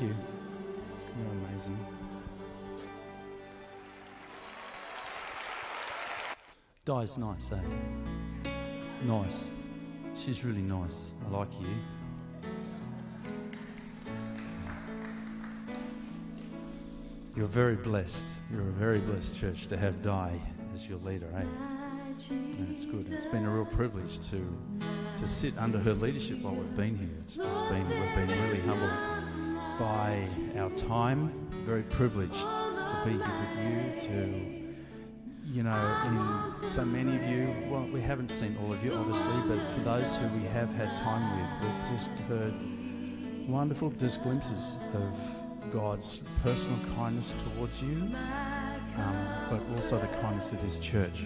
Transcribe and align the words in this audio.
Thank 0.00 0.12
you. 0.12 0.18
You're 1.18 1.32
amazing. 1.50 1.78
Di's 6.86 7.18
nice, 7.18 7.52
eh? 7.52 8.50
Nice. 9.04 9.50
She's 10.14 10.42
really 10.42 10.62
nice. 10.62 11.12
I 11.26 11.36
like 11.36 11.48
you. 11.60 11.66
You're 17.36 17.44
very 17.44 17.76
blessed. 17.76 18.26
You're 18.50 18.62
a 18.62 18.72
very 18.72 19.00
blessed 19.00 19.38
church 19.38 19.66
to 19.66 19.76
have 19.76 20.00
Di 20.00 20.32
as 20.72 20.88
your 20.88 20.98
leader, 21.00 21.28
eh? 21.36 21.44
And 22.30 22.70
it's 22.70 22.86
good. 22.86 23.04
It's 23.12 23.26
been 23.26 23.44
a 23.44 23.50
real 23.50 23.66
privilege 23.66 24.18
to 24.30 24.40
to 25.18 25.28
sit 25.28 25.58
under 25.58 25.78
her 25.78 25.92
leadership 25.92 26.40
while 26.40 26.54
we've 26.54 26.76
been 26.76 26.96
here. 26.96 27.18
It's 27.24 27.36
just 27.36 27.68
been 27.68 27.86
we've 27.86 28.14
been 28.14 28.42
really 28.44 28.60
humbled 28.60 29.19
by 29.80 30.28
our 30.58 30.70
time. 30.72 31.32
Very 31.64 31.82
privileged 31.84 32.34
to 32.34 33.02
be 33.06 33.12
here 33.12 33.18
with 33.18 33.56
you. 33.64 34.00
To 34.08 34.60
you 35.46 35.62
know, 35.64 36.52
in 36.52 36.68
so 36.68 36.84
many 36.84 37.16
of 37.16 37.24
you, 37.24 37.52
well, 37.68 37.88
we 37.92 38.00
haven't 38.00 38.30
seen 38.30 38.54
all 38.62 38.72
of 38.72 38.84
you 38.84 38.92
obviously, 38.92 39.32
but 39.48 39.58
for 39.70 39.80
those 39.80 40.16
who 40.16 40.26
we 40.38 40.46
have 40.48 40.72
had 40.74 40.96
time 40.98 41.24
with, 41.36 41.50
we've 41.62 41.90
just 41.90 42.10
heard 42.28 42.54
wonderful 43.48 43.90
just 43.92 44.22
glimpses 44.22 44.76
of 44.94 45.72
God's 45.72 46.20
personal 46.42 46.78
kindness 46.94 47.34
towards 47.54 47.82
you, 47.82 47.96
um, 48.96 49.26
but 49.48 49.60
also 49.74 49.98
the 49.98 50.06
kindness 50.18 50.52
of 50.52 50.60
His 50.60 50.78
church 50.78 51.24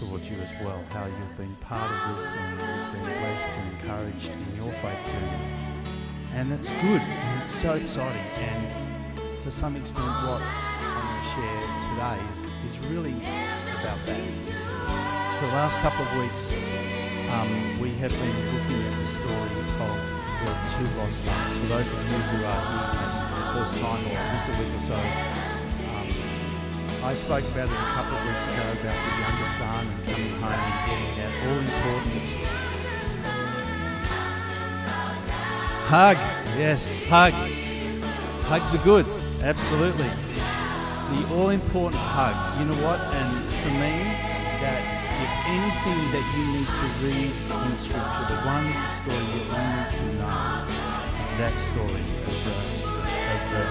towards 0.00 0.30
you 0.30 0.38
as 0.38 0.52
well. 0.64 0.82
How 0.90 1.04
you've 1.04 1.36
been 1.36 1.54
part 1.56 1.90
of 1.90 2.16
this 2.16 2.34
and 2.34 2.60
you've 2.60 2.92
been 2.92 3.20
blessed 3.20 3.50
and 3.50 3.72
encouraged 3.72 4.30
in 4.30 4.56
your 4.56 4.72
faith 4.72 5.04
journey. 5.06 5.78
And 6.34 6.52
that's 6.52 6.70
good. 6.70 7.02
So 7.48 7.72
exciting. 7.72 8.22
And 8.36 8.70
to 9.40 9.50
some 9.50 9.74
extent, 9.74 10.04
what 10.04 10.42
I'm 10.42 10.84
going 10.84 11.16
to 11.16 11.28
share 11.32 11.64
today 11.90 12.20
is, 12.30 12.38
is 12.70 12.78
really 12.86 13.16
about 13.80 13.98
that. 14.04 14.20
The 15.40 15.48
last 15.56 15.78
couple 15.78 16.04
of 16.04 16.12
weeks, 16.20 16.52
um, 17.32 17.80
we 17.80 17.90
have 17.98 18.12
been 18.12 18.36
looking 18.52 18.84
at 18.84 18.94
the 19.00 19.06
story 19.08 19.50
of 19.58 19.98
the 20.44 20.54
two 20.76 20.86
lost 21.00 21.24
sons. 21.24 21.56
For 21.56 21.66
those 21.66 21.90
of 21.90 21.98
you 21.98 22.18
who 22.30 22.44
are 22.44 22.62
here 22.68 22.92
for 23.26 23.40
the 23.40 23.48
first 23.58 23.74
time 23.80 24.06
or 24.06 24.20
missed 24.36 24.46
a 24.46 24.54
week 24.60 24.70
or 24.76 24.84
so, 24.84 24.94
um, 24.94 26.06
I 27.02 27.14
spoke 27.14 27.48
about 27.48 27.66
it 27.66 27.74
a 27.74 27.90
couple 27.96 28.14
of 28.14 28.22
weeks 28.28 28.44
ago 28.44 28.64
about 28.76 28.98
the 29.02 29.12
younger 29.24 29.50
son 29.56 29.82
and 29.88 30.04
coming 30.04 30.36
home 30.38 30.52
and 30.52 30.84
getting 30.86 31.16
that 31.16 31.32
all 31.48 31.58
important 31.58 32.28
hug. 35.88 36.47
Yes, 36.58 36.90
hug. 37.04 37.32
Hugs 38.50 38.74
are 38.74 38.82
good, 38.82 39.06
absolutely. 39.42 40.10
The 40.10 41.34
all 41.38 41.50
important 41.50 42.02
hug. 42.02 42.34
You 42.58 42.66
know 42.66 42.74
what? 42.82 42.98
And 42.98 43.30
for 43.62 43.70
me, 43.78 43.94
that 44.58 44.82
if 45.22 45.32
anything 45.54 46.02
that 46.10 46.26
you 46.34 46.42
need 46.58 46.66
to 46.66 46.88
read 47.06 47.30
in 47.62 47.78
Scripture, 47.78 48.26
the 48.26 48.42
one 48.42 48.74
story 48.98 49.22
you 49.38 49.46
need 49.54 49.86
to 50.02 50.06
know 50.18 50.66
is 50.66 51.30
that 51.38 51.54
story 51.70 52.02
of 52.26 52.34
the, 52.42 52.58
of 53.22 53.40
the, 53.54 53.62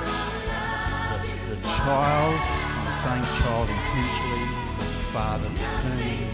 the, 1.11 1.59
the 1.59 1.59
child, 1.67 2.39
I'm 2.39 2.95
saying 3.03 3.27
child 3.35 3.67
intentionally, 3.67 4.47
the 4.79 4.87
father 5.11 5.51
returning, 5.51 6.31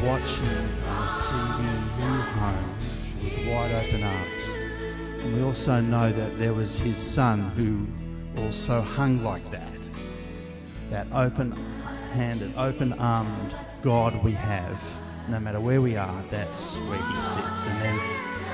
watching 0.00 0.64
and 0.64 0.96
receiving 1.04 1.76
you 2.00 2.24
home 2.40 2.72
with 3.20 3.36
wide 3.52 3.84
open 3.84 4.00
arms. 4.02 4.65
And 5.26 5.34
we 5.34 5.42
also 5.42 5.80
know 5.80 6.12
that 6.12 6.38
there 6.38 6.54
was 6.54 6.78
his 6.78 6.96
son 6.96 7.50
who 7.56 7.84
also 8.44 8.80
hung 8.80 9.24
like 9.24 9.50
that. 9.50 9.68
That 10.90 11.08
open 11.12 11.50
handed, 12.12 12.56
open 12.56 12.92
armed 12.92 13.52
God 13.82 14.22
we 14.22 14.30
have, 14.30 14.80
no 15.28 15.40
matter 15.40 15.58
where 15.58 15.82
we 15.82 15.96
are, 15.96 16.24
that's 16.30 16.76
where 16.76 17.02
he 17.02 17.16
sits. 17.16 17.66
And 17.66 17.80
then 17.80 18.00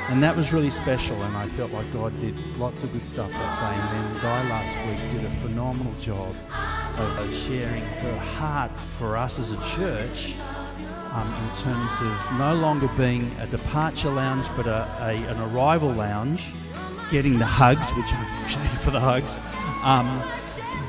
and 0.08 0.22
that 0.22 0.34
was 0.34 0.54
really 0.54 0.70
special 0.70 1.22
and 1.22 1.36
I 1.36 1.46
felt 1.48 1.72
like 1.72 1.92
God 1.92 2.18
did 2.20 2.38
lots 2.56 2.82
of 2.84 2.92
good 2.94 3.06
stuff 3.06 3.30
that 3.30 3.60
day. 3.60 3.98
And 3.98 4.14
then 4.14 4.22
Di 4.22 4.48
last 4.48 4.76
week 4.88 5.12
did 5.12 5.26
a 5.26 5.34
phenomenal 5.42 5.92
job 6.00 6.34
of, 6.96 7.18
of 7.18 7.34
sharing 7.34 7.82
her 7.84 8.18
heart 8.18 8.74
for 8.98 9.18
us 9.18 9.38
as 9.38 9.52
a 9.52 9.60
church 9.76 10.34
um, 11.12 11.28
in 11.44 11.54
terms 11.54 11.92
of 12.00 12.38
no 12.38 12.54
longer 12.54 12.88
being 12.96 13.30
a 13.38 13.46
departure 13.46 14.10
lounge 14.10 14.46
but 14.56 14.66
a, 14.66 14.88
a, 15.00 15.12
an 15.30 15.40
arrival 15.52 15.92
lounge, 15.92 16.54
getting 17.10 17.38
the 17.38 17.46
hugs, 17.46 17.90
which 17.90 18.06
I'm 18.12 18.24
appreciated 18.38 18.78
for 18.78 18.90
the 18.90 19.00
hugs. 19.00 19.38
Um, 19.82 20.22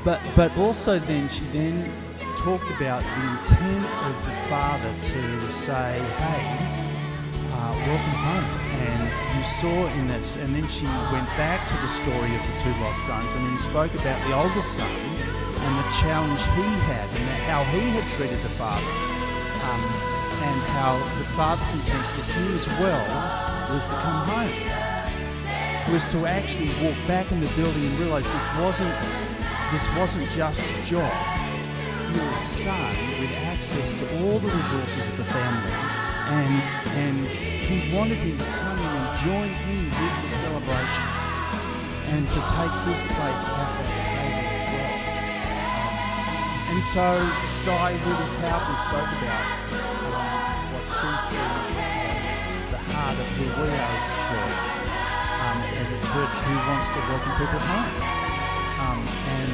but, 0.04 0.20
but 0.34 0.56
also 0.56 0.98
then 0.98 1.28
she 1.28 1.44
then 1.46 1.90
talked 2.38 2.70
about 2.70 3.02
the 3.02 3.22
intent 3.30 3.84
of 4.04 4.24
the 4.24 4.36
father 4.48 4.92
to 5.00 5.52
say, 5.52 6.00
hey, 6.16 6.44
uh, 7.52 7.72
welcome 7.86 8.18
home. 8.20 8.60
And 8.84 9.36
you 9.36 9.42
saw 9.60 9.86
in 9.98 10.06
this, 10.06 10.36
and 10.36 10.54
then 10.54 10.68
she 10.68 10.84
went 10.84 11.28
back 11.36 11.66
to 11.68 11.74
the 11.74 11.88
story 11.88 12.34
of 12.34 12.42
the 12.42 12.60
two 12.62 12.80
lost 12.80 13.04
sons 13.06 13.34
and 13.34 13.44
then 13.46 13.58
spoke 13.58 13.94
about 13.94 14.20
the 14.26 14.34
oldest 14.34 14.72
son 14.76 14.90
and 14.90 15.78
the 15.78 15.90
challenge 16.00 16.40
he 16.40 16.68
had 16.84 17.08
and 17.08 17.28
how 17.48 17.64
he 17.64 17.80
had 17.80 18.04
treated 18.12 18.38
the 18.40 18.48
father. 18.50 18.84
Um, 19.64 20.13
and 20.44 20.60
how 20.76 20.92
the 21.18 21.26
father's 21.32 21.72
intent 21.72 22.04
for 22.12 22.24
him 22.36 22.54
as 22.54 22.68
well 22.78 23.04
was 23.72 23.84
to 23.86 23.96
come 23.96 24.20
home. 24.28 24.56
Was 25.92 26.04
to 26.12 26.26
actually 26.26 26.68
walk 26.82 26.96
back 27.06 27.30
in 27.32 27.40
the 27.40 27.48
building 27.56 27.84
and 27.84 27.98
realize 27.98 28.24
this 28.24 28.48
wasn't 28.60 28.94
this 29.72 29.88
wasn't 29.96 30.28
just 30.30 30.60
a 30.60 30.82
job. 30.84 31.12
Were 32.12 32.32
a 32.32 32.36
son 32.38 32.94
with 33.20 33.32
access 33.52 33.92
to 33.98 34.04
all 34.20 34.38
the 34.38 34.48
resources 34.48 35.08
of 35.08 35.16
the 35.16 35.24
family. 35.24 35.72
And 36.28 36.62
and 37.04 37.16
he 37.64 37.94
wanted 37.96 38.18
him 38.18 38.38
to 38.38 38.44
come 38.44 38.78
in 38.78 38.86
and 38.86 39.08
join 39.24 39.50
in 39.72 39.84
with 39.88 40.14
the 40.24 40.30
celebration 40.44 41.06
and 42.12 42.22
to 42.28 42.40
take 42.52 42.74
his 42.88 43.00
place 43.16 43.42
at 43.48 43.54
that 43.56 43.72
table 43.80 44.44
as 44.52 44.68
well. 44.72 44.94
And 46.70 46.80
so 46.84 47.06
Di 47.64 47.92
really 47.92 48.28
powerfully 48.40 48.78
spoke 48.84 49.10
about 49.20 49.83
as 51.04 52.38
the 52.72 52.80
heart 52.92 53.16
of 53.20 53.28
who 53.36 53.44
we 53.44 53.68
are 53.68 53.92
as 53.92 54.04
a 54.08 54.16
church, 54.24 54.56
um, 55.44 55.58
as 55.76 55.88
a 55.92 56.00
church 56.00 56.34
who 56.48 56.54
wants 56.64 56.88
to 56.94 57.00
welcome 57.12 57.34
people 57.36 57.60
home. 57.60 57.92
Um, 58.80 59.00
and 59.04 59.52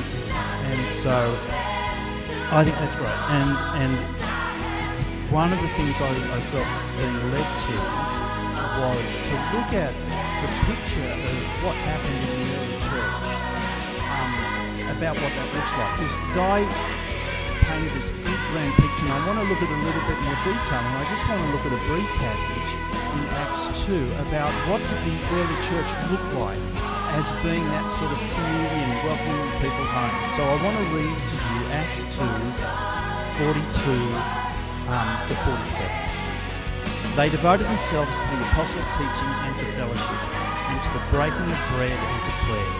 and 0.71 0.83
so 0.91 1.17
I 2.55 2.63
think 2.63 2.77
that's 2.79 2.95
great. 2.95 3.19
And 3.35 3.51
and 3.83 3.95
one 5.31 5.53
of 5.53 5.61
the 5.61 5.71
things 5.75 5.95
I, 5.99 6.11
I 6.11 6.41
felt 6.51 6.71
being 6.99 7.19
led 7.35 7.51
to 7.67 7.75
was 8.81 9.11
to 9.19 9.35
look 9.55 9.71
at 9.75 9.93
the 10.43 10.49
picture 10.71 11.11
of 11.11 11.35
what 11.67 11.75
happened 11.83 12.21
in 12.31 12.39
the 12.39 12.51
early 12.59 12.79
church, 12.89 13.27
um, 14.07 14.33
about 14.97 15.15
what 15.19 15.33
that 15.35 15.49
looks 15.55 15.75
like. 15.75 15.93
Because 15.99 16.17
Di 16.35 17.00
this 17.79 18.07
big 18.27 18.41
grand 18.51 18.75
picture, 18.75 19.07
and 19.07 19.15
I 19.15 19.21
want 19.31 19.39
to 19.39 19.47
look 19.47 19.63
at 19.63 19.71
a 19.71 19.81
little 19.87 20.05
bit 20.11 20.19
more 20.27 20.39
detail, 20.43 20.83
and 20.83 20.97
I 20.99 21.07
just 21.07 21.23
want 21.31 21.39
to 21.39 21.49
look 21.55 21.63
at 21.63 21.75
a 21.75 21.83
brief 21.87 22.11
passage 22.19 22.71
in 23.15 23.23
Acts 23.39 23.71
2 23.87 23.95
about 24.27 24.51
what 24.67 24.83
did 24.83 25.01
the 25.07 25.17
early 25.39 25.59
church 25.71 25.91
look 26.11 26.25
like 26.43 26.59
as 27.15 27.31
being 27.47 27.63
that 27.71 27.87
sort 27.95 28.11
of 28.11 28.19
community 28.19 28.81
and 28.91 28.95
welcoming 29.07 29.51
people 29.63 29.87
home. 29.87 30.19
So 30.35 30.43
I 30.43 30.57
want 30.67 30.75
to 30.83 30.87
read 30.99 31.15
to 31.15 31.35
you 31.39 31.61
Acts 31.79 32.03
2, 32.19 32.27
42 33.47 33.95
um, 34.91 35.15
to 35.31 35.35
47. 35.47 36.11
They 37.15 37.31
devoted 37.31 37.71
themselves 37.71 38.11
to 38.11 38.27
the 38.35 38.47
apostles' 38.51 38.91
teaching 38.99 39.33
and 39.47 39.55
to 39.63 39.67
fellowship, 39.79 40.23
and 40.75 40.79
to 40.83 40.91
the 40.91 41.05
breaking 41.15 41.47
of 41.47 41.61
bread 41.79 41.95
and 41.95 42.21
to 42.27 42.35
prayer. 42.51 42.80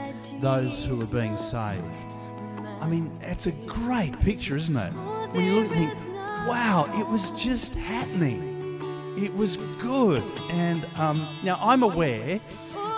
those 0.39 0.85
who 0.85 1.01
are 1.01 1.07
being 1.07 1.37
saved. 1.37 1.83
I 2.79 2.87
mean, 2.87 3.11
it's 3.21 3.47
a 3.47 3.51
great 3.51 4.19
picture, 4.19 4.55
isn't 4.55 4.75
it? 4.75 4.91
When 5.33 5.45
you 5.45 5.55
look 5.55 5.71
and 5.71 5.91
think, 5.91 5.93
wow, 6.47 6.89
it 6.99 7.07
was 7.07 7.31
just 7.31 7.75
happening. 7.75 8.47
It 9.17 9.33
was 9.35 9.57
good. 9.57 10.23
And 10.49 10.85
um, 10.95 11.27
now 11.43 11.59
I'm 11.61 11.83
aware 11.83 12.39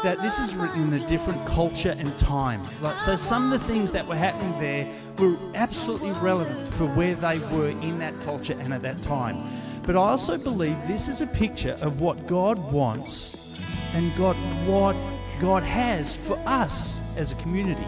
that 0.03 0.21
this 0.21 0.39
is 0.39 0.53
written 0.55 0.93
in 0.93 1.01
a 1.01 1.07
different 1.07 1.45
culture 1.47 1.95
and 1.97 2.17
time. 2.17 2.61
Like, 2.81 2.99
so 2.99 3.15
some 3.15 3.51
of 3.51 3.59
the 3.61 3.67
things 3.67 3.91
that 3.93 4.05
were 4.05 4.15
happening 4.15 4.57
there 4.59 4.89
were 5.17 5.37
absolutely 5.55 6.11
relevant 6.11 6.67
for 6.73 6.85
where 6.87 7.15
they 7.15 7.39
were 7.55 7.69
in 7.69 7.99
that 7.99 8.19
culture 8.21 8.57
and 8.59 8.73
at 8.73 8.81
that 8.81 9.01
time. 9.01 9.47
But 9.83 9.95
I 9.95 9.99
also 9.99 10.37
believe 10.37 10.77
this 10.87 11.07
is 11.07 11.21
a 11.21 11.27
picture 11.27 11.77
of 11.81 12.01
what 12.01 12.27
God 12.27 12.57
wants 12.71 13.59
and 13.93 14.15
God 14.15 14.35
what 14.67 14.95
God 15.44 15.63
has 15.63 16.16
for 16.16 16.40
us 16.45 17.13
as 17.18 17.34
a 17.34 17.36
community. 17.36 17.86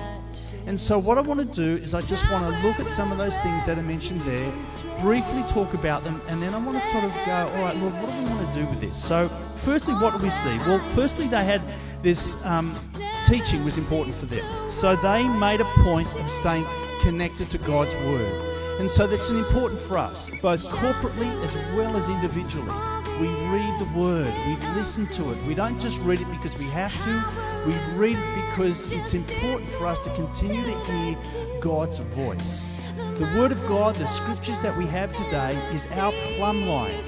And 0.68 0.78
so, 0.78 1.00
what 1.00 1.18
I 1.18 1.22
want 1.22 1.40
to 1.40 1.46
do 1.46 1.82
is, 1.82 1.94
I 1.94 2.02
just 2.02 2.30
want 2.30 2.44
to 2.44 2.68
look 2.68 2.82
at 2.82 2.92
some 2.92 3.14
of 3.14 3.18
those 3.18 3.40
things 3.40 3.66
that 3.66 3.78
are 3.78 3.82
mentioned 3.82 4.20
there, 4.22 4.52
briefly 5.00 5.42
talk 5.48 5.74
about 5.74 6.04
them, 6.04 6.22
and 6.28 6.44
then 6.44 6.54
I 6.54 6.58
want 6.58 6.78
to 6.78 6.86
sort 6.88 7.06
of 7.06 7.14
go, 7.26 7.50
all 7.56 7.64
right, 7.64 7.78
Lord, 7.78 7.94
what 7.94 8.12
do 8.12 8.18
we 8.22 8.30
want 8.30 8.46
to 8.46 8.60
do 8.60 8.66
with 8.66 8.82
this? 8.82 9.02
So, 9.02 9.30
firstly, 9.56 9.94
what 9.94 10.18
do 10.18 10.22
we 10.22 10.32
see? 10.32 10.58
Well, 10.68 10.80
firstly, 10.90 11.28
they 11.30 11.46
had 11.46 11.62
this 12.02 12.46
um, 12.46 12.78
teaching 13.26 13.64
was 13.64 13.78
important 13.78 14.18
for 14.18 14.26
them. 14.26 14.44
So, 14.70 14.98
they 14.98 15.26
made 15.26 15.62
a 15.62 15.66
point 15.78 16.14
of 16.14 16.30
staying 16.30 16.66
connected 17.04 17.50
to 17.52 17.58
God's 17.60 17.96
Word. 17.96 18.55
And 18.80 18.92
so 18.92 19.08
that's 19.08 19.30
important 19.30 19.80
for 19.80 19.98
us, 19.98 20.30
both 20.42 20.66
corporately 20.66 21.32
as 21.44 21.56
well 21.76 21.96
as 21.96 22.10
individually. 22.10 22.74
We 23.22 23.28
read 23.48 23.80
the 23.80 23.90
Word, 23.98 24.34
we 24.46 24.56
listen 24.76 25.06
to 25.08 25.32
it. 25.32 25.42
We 25.44 25.56
don't 25.56 25.80
just 25.80 26.02
read 26.02 26.20
it 26.20 26.30
because 26.30 26.58
we 26.58 26.66
have 26.66 26.94
to, 27.06 27.66
we 27.66 27.74
read 27.98 28.18
it 28.18 28.50
because 28.50 28.92
it's 28.92 29.14
important 29.14 29.70
for 29.72 29.88
us 29.88 30.02
to 30.02 30.14
continue 30.16 30.64
to 30.66 30.78
hear 30.86 31.18
God's 31.62 32.00
voice. 32.00 32.70
The 33.18 33.32
Word 33.38 33.54
of 33.54 33.66
God, 33.66 33.96
the 33.96 34.08
scriptures 34.08 34.60
that 34.62 34.76
we 34.78 34.86
have 34.88 35.16
today, 35.16 35.56
is 35.72 35.90
our 35.94 36.12
plumb 36.36 36.68
line. 36.68 37.06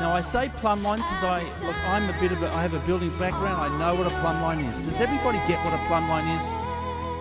Now 0.00 0.14
I 0.14 0.20
say 0.20 0.48
plumb 0.58 0.84
line 0.84 0.98
because 0.98 1.24
I 1.24 1.40
look 1.66 1.76
I'm 1.88 2.08
a 2.08 2.18
bit 2.20 2.30
of 2.30 2.42
a 2.42 2.54
I 2.54 2.62
have 2.62 2.74
a 2.74 2.78
building 2.86 3.10
background. 3.18 3.60
I 3.60 3.78
know 3.78 3.94
what 4.00 4.06
a 4.06 4.16
plumb 4.20 4.40
line 4.40 4.60
is. 4.60 4.80
Does 4.80 5.00
everybody 5.00 5.38
get 5.48 5.62
what 5.64 5.74
a 5.74 5.86
plumb 5.88 6.08
line 6.08 6.26
is? 6.38 6.69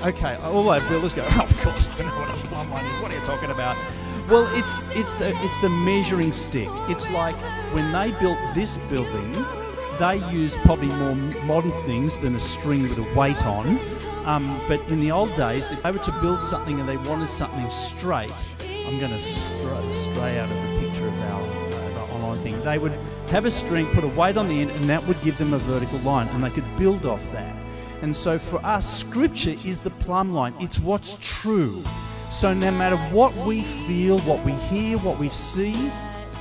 Okay, 0.01 0.35
all 0.43 0.69
our 0.69 0.79
builders 0.87 1.13
go, 1.13 1.23
of 1.39 1.59
course 1.59 1.89
I 1.99 2.03
know 2.03 2.19
what 2.19 2.29
a 2.29 2.47
plumb 2.47 2.71
line 2.71 2.85
is. 2.85 3.01
What 3.01 3.11
are 3.11 3.15
you 3.17 3.25
talking 3.25 3.49
about? 3.49 3.75
Well, 4.29 4.47
it's 4.55 4.79
it's 4.95 5.13
the 5.15 5.35
it's 5.43 5.59
the 5.61 5.67
measuring 5.69 6.31
stick. 6.31 6.69
It's 6.87 7.09
like 7.09 7.35
when 7.73 7.91
they 7.91 8.17
built 8.17 8.37
this 8.55 8.77
building, 8.89 9.33
they 9.99 10.25
used 10.31 10.57
probably 10.59 10.87
more 10.87 11.15
modern 11.43 11.73
things 11.83 12.15
than 12.15 12.35
a 12.35 12.39
string 12.39 12.83
with 12.83 12.97
a 12.97 13.13
weight 13.13 13.45
on. 13.45 13.77
Um, 14.25 14.61
but 14.69 14.87
in 14.87 15.01
the 15.01 15.11
old 15.11 15.35
days, 15.35 15.71
if 15.71 15.83
they 15.83 15.91
were 15.91 15.99
to 15.99 16.11
build 16.21 16.39
something 16.39 16.79
and 16.79 16.87
they 16.87 16.97
wanted 17.09 17.29
something 17.29 17.69
straight, 17.69 18.31
I'm 18.61 18.99
going 18.99 19.11
to 19.11 19.19
stray, 19.19 19.93
stray 19.93 20.39
out 20.39 20.49
of 20.49 20.55
the 20.55 20.87
picture 20.87 21.07
of 21.07 21.19
our, 21.21 21.41
uh, 21.41 21.99
our 21.99 22.11
online 22.11 22.39
thing. 22.39 22.61
They 22.63 22.77
would 22.77 22.93
have 23.29 23.45
a 23.45 23.51
string, 23.51 23.87
put 23.87 24.03
a 24.03 24.07
weight 24.07 24.37
on 24.37 24.47
the 24.47 24.61
end, 24.61 24.71
and 24.71 24.85
that 24.85 25.05
would 25.07 25.21
give 25.23 25.37
them 25.37 25.53
a 25.53 25.57
vertical 25.57 25.99
line, 25.99 26.27
and 26.29 26.43
they 26.43 26.49
could 26.51 26.77
build 26.77 27.05
off 27.05 27.31
that. 27.31 27.55
And 28.01 28.15
so 28.15 28.37
for 28.37 28.63
us, 28.65 28.99
Scripture 28.99 29.55
is 29.65 29.79
the 29.79 29.89
plumb 29.89 30.33
line. 30.33 30.53
It's 30.59 30.79
what's 30.79 31.17
true. 31.21 31.83
So 32.29 32.53
no 32.53 32.71
matter 32.71 32.97
what 33.13 33.35
we 33.45 33.61
feel, 33.61 34.19
what 34.19 34.43
we 34.45 34.53
hear, 34.53 34.97
what 34.99 35.19
we 35.19 35.29
see, 35.29 35.91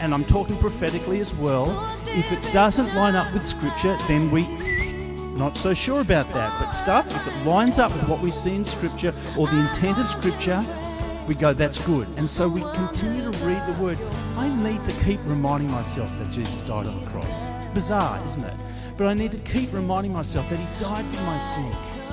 and 0.01 0.15
I'm 0.15 0.25
talking 0.25 0.57
prophetically 0.59 1.21
as 1.21 1.35
well, 1.35 1.99
if 2.07 2.31
it 2.31 2.43
doesn't 2.53 2.95
line 2.95 3.17
up 3.17 3.33
with 3.33 3.47
Scripture, 3.47 3.97
then 4.07 4.31
we 4.31 4.47
not 5.37 5.57
so 5.57 5.73
sure 5.73 6.01
about 6.01 6.33
that. 6.33 6.61
But 6.61 6.73
stuff, 6.73 7.07
if 7.15 7.27
it 7.27 7.47
lines 7.47 7.79
up 7.79 7.93
with 7.93 8.09
what 8.09 8.21
we 8.21 8.31
see 8.31 8.55
in 8.55 8.65
Scripture 8.65 9.15
or 9.37 9.47
the 9.47 9.59
intent 9.59 9.99
of 9.99 10.09
Scripture, 10.09 10.63
we 11.27 11.35
go, 11.35 11.53
that's 11.53 11.79
good. 11.79 12.09
And 12.17 12.29
so 12.29 12.49
we 12.49 12.61
continue 12.73 13.31
to 13.31 13.39
read 13.39 13.65
the 13.67 13.83
Word. 13.83 13.99
I 14.37 14.49
need 14.49 14.85
to 14.85 14.93
keep 15.05 15.21
reminding 15.25 15.71
myself 15.71 16.17
that 16.19 16.31
Jesus 16.31 16.63
died 16.63 16.87
on 16.87 17.05
the 17.05 17.11
cross. 17.11 17.49
Bizarre, 17.73 18.23
isn't 18.25 18.45
it? 18.45 18.55
But 18.99 19.07
I 19.07 19.15
need 19.15 19.31
to 19.31 19.39
keep 19.39 19.73
reminding 19.73 20.13
myself 20.13 20.51
that 20.51 20.59
He 20.59 20.81
died 20.81 21.07
for 21.07 21.23
my 21.23 21.39
sins 21.39 22.13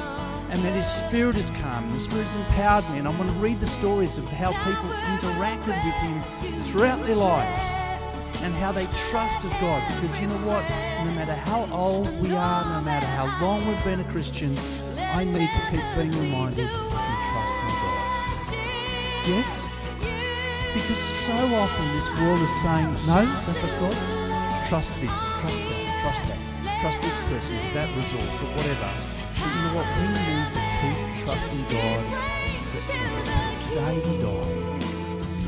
and 0.52 0.62
that 0.62 0.74
His 0.74 0.86
Spirit 0.86 1.34
has 1.34 1.50
come. 1.50 1.92
The 1.92 2.00
Spirit 2.00 2.28
has 2.28 2.36
empowered 2.36 2.88
me, 2.92 3.00
and 3.00 3.08
I 3.08 3.12
want 3.18 3.28
to 3.28 3.36
read 3.38 3.60
the 3.60 3.66
stories 3.66 4.20
of 4.20 4.26
how 4.26 4.54
people 4.54 4.94
interacted 5.18 5.74
with 5.82 5.98
Him 6.06 6.64
throughout 6.66 7.04
their 7.08 7.16
lives 7.16 7.70
and 8.44 8.54
how 8.54 8.72
they 8.72 8.86
trusted 9.10 9.50
God. 9.60 9.82
Because 9.96 10.22
you 10.22 10.28
know 10.28 10.38
what? 10.46 10.62
No 11.10 11.12
matter 11.18 11.34
how 11.34 11.66
old 11.74 12.06
we 12.22 12.32
are, 12.34 12.64
no 12.64 12.82
matter 12.86 13.08
how 13.08 13.26
long 13.42 13.68
we've 13.68 13.84
been 13.84 14.00
a 14.02 14.12
Christian, 14.12 14.56
I 14.96 15.24
need 15.24 15.50
to 15.58 15.62
keep 15.72 15.82
being 15.98 16.14
reminded 16.22 16.70
can 16.70 17.18
trust 17.34 17.56
my 17.66 17.74
God. 17.82 17.98
Yes? 19.26 19.50
Because 20.72 21.02
so 21.26 21.34
often 21.34 21.86
this 21.98 22.10
world 22.22 22.40
is 22.40 22.62
saying, 22.62 22.94
no, 23.10 23.26
don't 23.26 23.58
trust 23.58 23.80
God. 23.80 24.68
Trust 24.70 25.02
this, 25.02 25.30
trust 25.42 25.64
that, 25.64 26.02
trust 26.04 26.28
that 26.28 26.45
trust 26.86 27.02
this 27.02 27.18
person 27.18 27.58
that 27.74 27.90
resource 27.98 28.38
or 28.46 28.54
whatever. 28.54 28.94
But 29.34 29.50
you 29.50 29.58
know 29.66 29.74
what? 29.74 29.90
We 29.98 30.06
need 30.14 30.54
to 30.54 30.62
keep 30.78 31.26
trusting 31.26 31.66
God 31.74 32.06
day 33.74 33.96
we 33.96 34.02
die, 34.22 34.24
Lord, 34.24 34.46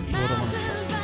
I 0.10 0.14
want 0.42 0.50
to 0.52 0.58
trust 0.66 0.90
you. 0.90 0.98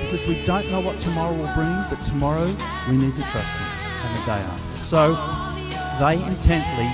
Because 0.00 0.24
we 0.26 0.40
don't 0.44 0.70
know 0.70 0.80
what 0.80 0.98
tomorrow 1.00 1.34
will 1.34 1.54
bring, 1.54 1.84
but 1.90 2.02
tomorrow 2.02 2.46
we 2.88 2.96
need 2.96 3.12
to 3.12 3.22
trust 3.28 3.52
Him 3.60 3.68
and 4.04 4.16
the 4.16 4.20
day 4.24 4.40
after. 4.40 4.78
So 4.78 5.14
they 6.00 6.16
intently 6.24 6.88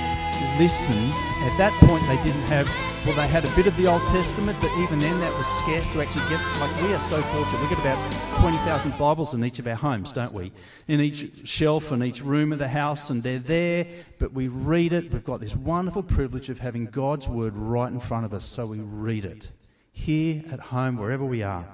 listened. 0.58 1.14
At 1.46 1.56
that 1.58 1.72
point, 1.86 2.02
they 2.08 2.16
didn't 2.22 2.42
have 2.42 2.68
well, 3.06 3.14
they 3.14 3.28
had 3.28 3.44
a 3.44 3.54
bit 3.54 3.68
of 3.68 3.76
the 3.76 3.86
Old 3.86 4.02
Testament, 4.08 4.58
but 4.60 4.68
even 4.78 4.98
then 4.98 5.20
that 5.20 5.32
was 5.38 5.46
scarce 5.46 5.86
to 5.88 6.02
actually 6.02 6.28
get. 6.28 6.40
Like, 6.58 6.82
we 6.82 6.92
are 6.92 6.98
so 6.98 7.22
fortunate. 7.22 7.62
We 7.62 7.68
get 7.68 7.78
about 7.78 8.40
20,000 8.40 8.98
Bibles 8.98 9.32
in 9.32 9.44
each 9.44 9.60
of 9.60 9.68
our 9.68 9.76
homes, 9.76 10.10
don't 10.10 10.32
we? 10.32 10.50
In 10.88 11.00
each 11.00 11.46
shelf 11.46 11.92
and 11.92 12.02
each 12.02 12.20
room 12.20 12.52
of 12.52 12.58
the 12.58 12.66
house, 12.66 13.08
and 13.08 13.22
they're 13.22 13.38
there, 13.38 13.86
but 14.18 14.32
we 14.32 14.48
read 14.48 14.92
it. 14.92 15.12
We've 15.12 15.24
got 15.24 15.38
this 15.38 15.54
wonderful 15.54 16.02
privilege 16.02 16.48
of 16.48 16.58
having 16.58 16.86
God's 16.86 17.28
Word 17.28 17.56
right 17.56 17.92
in 17.92 18.00
front 18.00 18.24
of 18.24 18.34
us, 18.34 18.44
so 18.44 18.66
we 18.66 18.80
read 18.80 19.24
it 19.24 19.52
here 19.92 20.42
at 20.50 20.58
home, 20.58 20.96
wherever 20.96 21.24
we 21.24 21.44
are. 21.44 21.64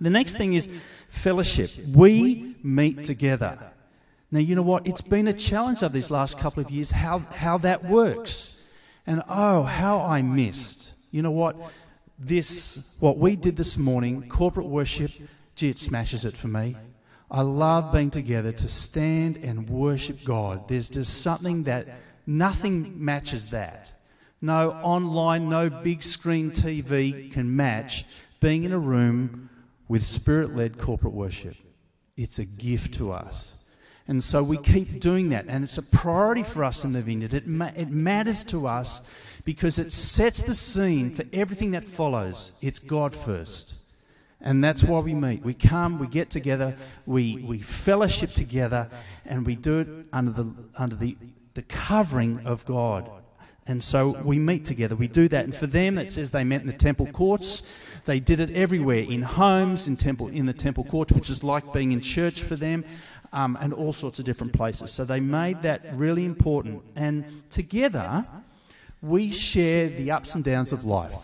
The 0.00 0.10
next 0.10 0.36
thing 0.36 0.54
is 0.54 0.68
fellowship. 1.08 1.72
We 1.88 2.54
meet 2.62 3.02
together. 3.02 3.58
Now, 4.30 4.38
you 4.38 4.54
know 4.54 4.62
what? 4.62 4.86
It's 4.86 5.00
been 5.00 5.26
a 5.26 5.32
challenge 5.32 5.82
of 5.82 5.92
these 5.92 6.08
last 6.08 6.38
couple 6.38 6.62
of 6.62 6.70
years 6.70 6.92
how, 6.92 7.18
how 7.18 7.58
that 7.58 7.84
works. 7.84 8.59
And 9.06 9.22
oh, 9.28 9.62
how 9.62 10.00
I 10.00 10.22
missed. 10.22 10.94
You 11.10 11.22
know 11.22 11.30
what? 11.30 11.56
This, 12.18 12.94
what 13.00 13.18
we 13.18 13.34
did 13.36 13.56
this 13.56 13.78
morning, 13.78 14.28
corporate 14.28 14.66
worship, 14.66 15.10
gee, 15.54 15.70
it 15.70 15.78
smashes 15.78 16.24
it 16.24 16.36
for 16.36 16.48
me. 16.48 16.76
I 17.30 17.42
love 17.42 17.92
being 17.92 18.10
together 18.10 18.52
to 18.52 18.68
stand 18.68 19.36
and 19.36 19.70
worship 19.70 20.24
God. 20.24 20.68
There's 20.68 20.90
just 20.90 21.22
something 21.22 21.64
that 21.64 21.86
nothing 22.26 23.02
matches 23.02 23.48
that. 23.50 23.92
No 24.42 24.72
online, 24.72 25.48
no 25.48 25.70
big 25.70 26.02
screen 26.02 26.50
TV 26.50 27.30
can 27.30 27.54
match 27.54 28.04
being 28.40 28.64
in 28.64 28.72
a 28.72 28.78
room 28.78 29.50
with 29.86 30.02
spirit 30.02 30.56
led 30.56 30.78
corporate 30.78 31.12
worship. 31.12 31.56
It's 32.16 32.38
a 32.38 32.44
gift 32.44 32.94
to 32.94 33.12
us. 33.12 33.56
And 34.10 34.24
so 34.24 34.42
we 34.42 34.56
keep 34.56 34.98
doing 34.98 35.28
that. 35.28 35.44
And 35.46 35.62
it's 35.62 35.78
a 35.78 35.84
priority 35.84 36.42
for 36.42 36.64
us 36.64 36.84
in 36.84 36.90
the 36.90 37.00
vineyard. 37.00 37.32
It, 37.32 37.46
ma- 37.46 37.70
it 37.76 37.90
matters 37.90 38.42
to 38.46 38.66
us 38.66 39.02
because 39.44 39.78
it 39.78 39.92
sets 39.92 40.42
the 40.42 40.52
scene 40.52 41.10
for 41.10 41.22
everything 41.32 41.70
that 41.70 41.86
follows. 41.86 42.50
It's 42.60 42.80
God 42.80 43.14
first. 43.14 43.88
And 44.40 44.64
that's 44.64 44.82
why 44.82 44.98
we 44.98 45.14
meet. 45.14 45.44
We 45.44 45.54
come, 45.54 46.00
we 46.00 46.08
get 46.08 46.28
together, 46.28 46.76
we, 47.06 47.36
we 47.36 47.60
fellowship 47.60 48.30
together, 48.30 48.88
and 49.26 49.46
we 49.46 49.54
do 49.54 49.78
it 49.78 49.88
under 50.12 50.32
the, 50.32 50.50
under 50.74 50.96
the, 50.96 51.16
the 51.54 51.62
covering 51.62 52.44
of 52.44 52.66
God. 52.66 53.08
And 53.68 53.80
so 53.84 54.20
we 54.24 54.40
meet 54.40 54.64
together. 54.64 54.96
We 54.96 55.06
do 55.06 55.28
that. 55.28 55.44
And 55.44 55.54
for 55.54 55.68
them, 55.68 55.98
it 55.98 56.10
says 56.10 56.30
they 56.30 56.42
met 56.42 56.62
in 56.62 56.66
the 56.66 56.72
temple 56.72 57.06
courts. 57.06 57.62
They 58.06 58.18
did 58.18 58.40
it 58.40 58.50
everywhere 58.50 59.04
in 59.04 59.22
homes, 59.22 59.86
in 59.86 59.96
temple, 59.96 60.26
in 60.26 60.46
the 60.46 60.52
temple 60.52 60.82
courts, 60.82 61.12
which 61.12 61.30
is 61.30 61.44
like 61.44 61.72
being 61.72 61.92
in 61.92 62.00
church 62.00 62.42
for 62.42 62.56
them 62.56 62.84
um, 63.32 63.56
and 63.60 63.72
all 63.72 63.92
sorts 63.92 64.18
of 64.18 64.24
different 64.24 64.52
places. 64.52 64.92
So 64.92 65.04
they 65.04 65.20
made 65.20 65.62
that 65.62 65.96
really 65.96 66.24
important. 66.24 66.82
And 66.96 67.42
together, 67.50 68.26
we 69.02 69.30
share 69.30 69.88
the 69.88 70.10
ups 70.10 70.34
and 70.34 70.44
downs 70.44 70.72
of 70.72 70.84
life. 70.84 71.14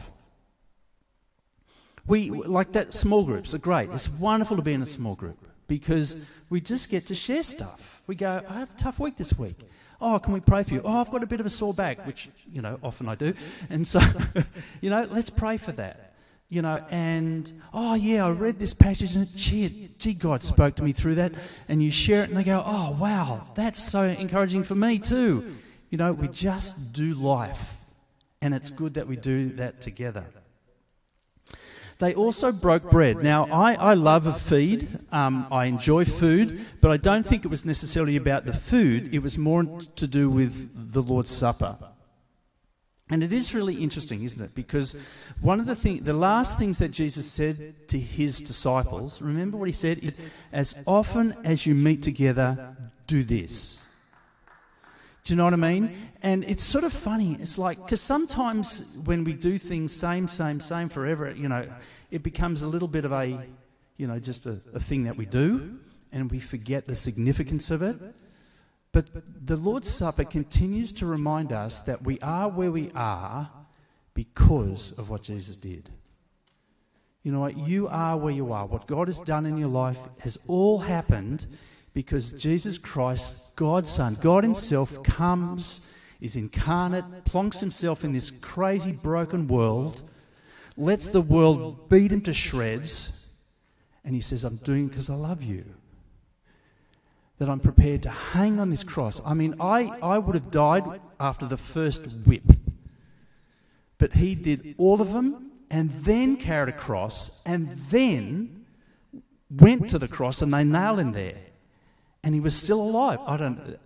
We 2.06 2.30
like 2.30 2.72
that. 2.72 2.94
Small 2.94 3.25
groups 3.25 3.52
are 3.54 3.58
great. 3.58 3.90
It's 3.90 4.08
wonderful 4.08 4.56
to 4.56 4.62
be 4.62 4.72
in 4.72 4.82
a 4.82 4.86
small 4.86 5.16
group 5.16 5.38
because 5.66 6.16
we 6.48 6.60
just 6.60 6.88
get 6.88 7.06
to 7.08 7.14
share 7.14 7.42
stuff. 7.42 8.02
We 8.06 8.14
go, 8.14 8.42
I 8.48 8.60
had 8.60 8.70
a 8.70 8.76
tough 8.76 9.00
week 9.00 9.16
this 9.16 9.36
week. 9.36 9.58
Oh, 10.00 10.18
can 10.18 10.32
we 10.32 10.40
pray 10.40 10.62
for 10.62 10.75
you? 10.75 10.82
Oh, 10.84 11.00
I've 11.00 11.10
got 11.10 11.22
a 11.22 11.26
bit 11.26 11.40
of 11.40 11.46
a 11.46 11.50
sore 11.50 11.75
back, 11.75 12.06
which 12.06 12.28
you 12.52 12.62
know 12.62 12.78
often 12.82 13.08
I 13.08 13.14
do, 13.14 13.32
and 13.70 13.86
so 13.88 14.00
you 14.80 14.90
know, 14.90 15.06
let's 15.10 15.30
pray 15.30 15.56
for 15.56 15.72
that 15.72 16.05
you 16.48 16.62
know, 16.62 16.84
and 16.90 17.52
oh 17.74 17.94
yeah, 17.94 18.26
I 18.26 18.30
read 18.30 18.58
this 18.58 18.74
passage 18.74 19.16
and 19.16 19.34
gee, 19.36 19.90
gee, 19.98 20.14
God 20.14 20.42
spoke 20.42 20.76
to 20.76 20.82
me 20.82 20.92
through 20.92 21.16
that, 21.16 21.32
and 21.68 21.82
you 21.82 21.90
share 21.90 22.22
it, 22.22 22.28
and 22.28 22.38
they 22.38 22.44
go, 22.44 22.62
oh 22.64 22.96
wow, 22.98 23.48
that's 23.54 23.82
so 23.82 24.02
encouraging 24.02 24.62
for 24.62 24.74
me 24.74 24.98
too. 24.98 25.56
You 25.90 25.98
know, 25.98 26.12
we 26.12 26.28
just 26.28 26.92
do 26.92 27.14
life, 27.14 27.74
and 28.40 28.54
it's 28.54 28.70
good 28.70 28.94
that 28.94 29.08
we 29.08 29.16
do 29.16 29.46
that 29.54 29.80
together. 29.80 30.24
They 31.98 32.14
also 32.14 32.52
broke 32.52 32.90
bread. 32.90 33.22
Now, 33.22 33.46
I, 33.46 33.72
I 33.74 33.94
love 33.94 34.26
a 34.26 34.32
feed. 34.32 34.98
Um, 35.10 35.46
I 35.50 35.64
enjoy 35.64 36.04
food, 36.04 36.60
but 36.82 36.90
I 36.90 36.98
don't 36.98 37.24
think 37.24 37.46
it 37.46 37.48
was 37.48 37.64
necessarily 37.64 38.16
about 38.16 38.44
the 38.44 38.52
food. 38.52 39.14
It 39.14 39.20
was 39.20 39.38
more 39.38 39.64
to 39.96 40.06
do 40.06 40.28
with 40.28 40.92
the 40.92 41.00
Lord's 41.00 41.30
Supper. 41.30 41.78
And 43.08 43.22
it 43.22 43.32
is 43.32 43.54
really 43.54 43.76
interesting, 43.76 44.22
isn't 44.25 44.42
it? 44.42 44.54
Because 44.54 44.96
one 45.40 45.60
of 45.60 45.66
the 45.66 45.76
things, 45.76 46.04
the 46.04 46.12
last 46.12 46.58
things 46.58 46.78
that 46.78 46.90
Jesus 46.90 47.30
said 47.30 47.88
to 47.88 47.98
his 47.98 48.40
disciples, 48.40 49.22
remember 49.22 49.56
what 49.56 49.68
he 49.68 49.72
said? 49.72 50.02
Is, 50.02 50.18
as 50.52 50.75
often 50.86 51.36
as 51.44 51.66
you 51.66 51.75
meet 51.75 52.02
together, 52.02 52.76
do 53.06 53.22
this. 53.22 53.88
Do 55.22 55.32
you 55.32 55.36
know 55.36 55.44
what 55.44 55.52
I 55.52 55.56
mean? 55.56 55.96
And 56.22 56.44
it's 56.44 56.64
sort 56.64 56.84
of 56.84 56.92
funny. 56.92 57.36
It's 57.40 57.58
like, 57.58 57.78
because 57.78 58.00
sometimes 58.00 58.98
when 59.04 59.22
we 59.25 59.34
do 59.34 59.58
things 59.58 59.92
same, 59.92 60.26
same, 60.26 60.60
same 60.60 60.88
forever, 60.88 61.32
you 61.32 61.48
know, 61.48 61.68
it 62.10 62.22
becomes 62.22 62.62
a 62.62 62.66
little 62.68 62.88
bit 62.88 63.04
of 63.04 63.12
a, 63.12 63.46
you 63.96 64.06
know, 64.06 64.18
just 64.18 64.46
a, 64.46 64.60
a 64.75 64.80
thing 64.80 65.04
that 65.04 65.16
we 65.16 65.26
do 65.26 65.78
and 66.12 66.30
we 66.30 66.40
forget 66.40 66.86
the 66.86 66.94
significance 66.94 67.70
of 67.70 67.82
it. 67.82 67.96
But 68.96 69.10
the 69.46 69.56
Lord's 69.56 69.90
Supper 69.90 70.24
continues 70.24 70.90
to 70.92 71.04
remind 71.04 71.52
us 71.52 71.82
that 71.82 72.00
we 72.00 72.18
are 72.20 72.48
where 72.48 72.72
we 72.72 72.90
are 72.94 73.50
because 74.14 74.92
of 74.92 75.10
what 75.10 75.22
Jesus 75.22 75.58
did. 75.58 75.90
You 77.22 77.30
know 77.30 77.40
what? 77.40 77.58
You 77.58 77.88
are 77.88 78.16
where 78.16 78.32
you 78.32 78.54
are. 78.54 78.64
What 78.64 78.86
God 78.86 79.08
has 79.08 79.20
done 79.20 79.44
in 79.44 79.58
your 79.58 79.68
life 79.68 79.98
has 80.20 80.38
all 80.46 80.78
happened 80.78 81.46
because 81.92 82.32
Jesus 82.32 82.78
Christ, 82.78 83.54
God's 83.54 83.90
Son, 83.90 84.16
God 84.22 84.44
Himself, 84.44 85.02
comes, 85.02 85.94
is 86.22 86.34
incarnate, 86.34 87.04
plonks 87.26 87.60
Himself 87.60 88.02
in 88.02 88.14
this 88.14 88.30
crazy, 88.30 88.92
broken 88.92 89.46
world, 89.46 90.08
lets 90.78 91.08
the 91.08 91.20
world 91.20 91.90
beat 91.90 92.12
Him 92.12 92.22
to 92.22 92.32
shreds, 92.32 93.26
and 94.06 94.14
He 94.14 94.22
says, 94.22 94.42
I'm 94.42 94.56
doing 94.56 94.86
it 94.86 94.88
because 94.88 95.10
I 95.10 95.16
love 95.16 95.42
you. 95.42 95.66
That 97.38 97.50
I'm 97.50 97.61
prepared 97.61 98.02
to 98.05 98.11
hang 98.11 98.59
on 98.61 98.71
this 98.71 98.83
cross. 98.83 99.21
I 99.25 99.35
mean, 99.35 99.57
I, 99.61 99.85
I 100.02 100.19
would 100.19 100.35
have 100.35 100.50
died 100.50 101.00
after 101.21 101.47
the 101.47 101.59
first 101.59 102.02
whip. 102.25 102.45
But 103.99 104.14
he 104.14 104.35
did 104.35 104.75
all 104.78 105.00
of 105.00 105.12
them 105.12 105.52
and 105.71 105.90
then 105.90 106.37
carried 106.37 106.75
a 106.75 106.76
cross 106.76 107.43
and 107.45 107.76
then 107.90 108.64
went 109.50 109.90
to 109.90 109.99
the 109.99 110.09
cross 110.09 110.40
and 110.40 110.52
they 110.52 110.64
nailed 110.64 110.99
him 110.99 111.12
there 111.12 111.37
and 112.26 112.35
he 112.35 112.40
was 112.40 112.57
still 112.57 112.83
alive. 112.83 113.21
I 113.25 113.37
don't. 113.37 113.78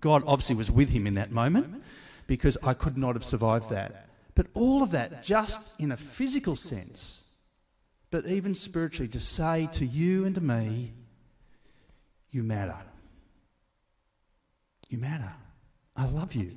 God 0.00 0.22
obviously 0.24 0.54
was 0.54 0.70
with 0.70 0.90
him 0.90 1.08
in 1.08 1.14
that 1.14 1.32
moment 1.32 1.82
because 2.28 2.56
I 2.62 2.72
could 2.72 2.96
not 2.96 3.16
have 3.16 3.24
survived 3.24 3.68
that. 3.70 4.08
But 4.36 4.46
all 4.54 4.84
of 4.84 4.92
that, 4.92 5.24
just 5.24 5.78
in 5.80 5.90
a 5.90 5.96
physical 5.96 6.54
sense, 6.54 7.34
but 8.12 8.26
even 8.26 8.54
spiritually, 8.54 9.08
to 9.08 9.18
say 9.18 9.68
to 9.72 9.84
you 9.84 10.24
and 10.24 10.36
to 10.36 10.40
me, 10.40 10.92
you 12.30 12.44
matter. 12.44 12.76
You 14.90 14.98
matter. 14.98 15.32
I 15.96 16.06
love 16.06 16.34
you. 16.34 16.52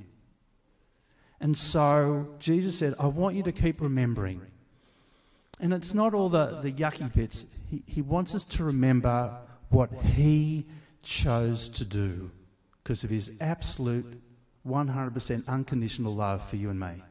And 1.39 1.57
so 1.57 2.35
Jesus 2.39 2.77
said, 2.77 2.93
I 2.99 3.07
want 3.07 3.35
you 3.35 3.43
to 3.43 3.51
keep 3.51 3.79
remembering. 3.79 4.41
And 5.59 5.73
it's 5.73 5.93
not 5.93 6.13
all 6.13 6.29
the, 6.29 6.59
the 6.61 6.71
yucky 6.71 7.13
bits. 7.13 7.45
He, 7.69 7.83
he 7.85 8.01
wants 8.01 8.35
us 8.35 8.43
to 8.45 8.65
remember 8.65 9.37
what 9.69 9.91
He 9.93 10.65
chose 11.03 11.69
to 11.69 11.85
do 11.85 12.31
because 12.83 13.03
of 13.03 13.09
his 13.09 13.31
absolute 13.39 14.21
100% 14.67 15.47
unconditional 15.47 16.13
love 16.13 16.47
for 16.49 16.55
you 16.55 16.69
and 16.69 16.79
me. 16.79 17.01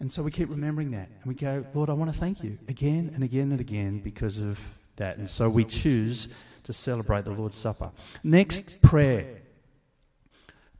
And 0.00 0.10
so 0.10 0.22
we 0.22 0.30
keep 0.30 0.48
remembering 0.48 0.92
that. 0.92 1.08
And 1.08 1.26
we 1.26 1.34
go, 1.34 1.64
Lord, 1.74 1.90
I 1.90 1.92
want 1.92 2.12
to 2.12 2.18
thank 2.18 2.42
you 2.42 2.58
again 2.68 3.10
and 3.14 3.22
again 3.22 3.52
and 3.52 3.60
again 3.60 4.00
because 4.00 4.38
of 4.40 4.58
that. 4.96 5.18
And 5.18 5.28
so 5.28 5.48
we 5.48 5.64
choose 5.64 6.28
to 6.64 6.72
celebrate 6.72 7.24
the 7.24 7.32
Lord's 7.32 7.56
Supper. 7.56 7.90
Next, 8.24 8.80
prayer. 8.80 9.39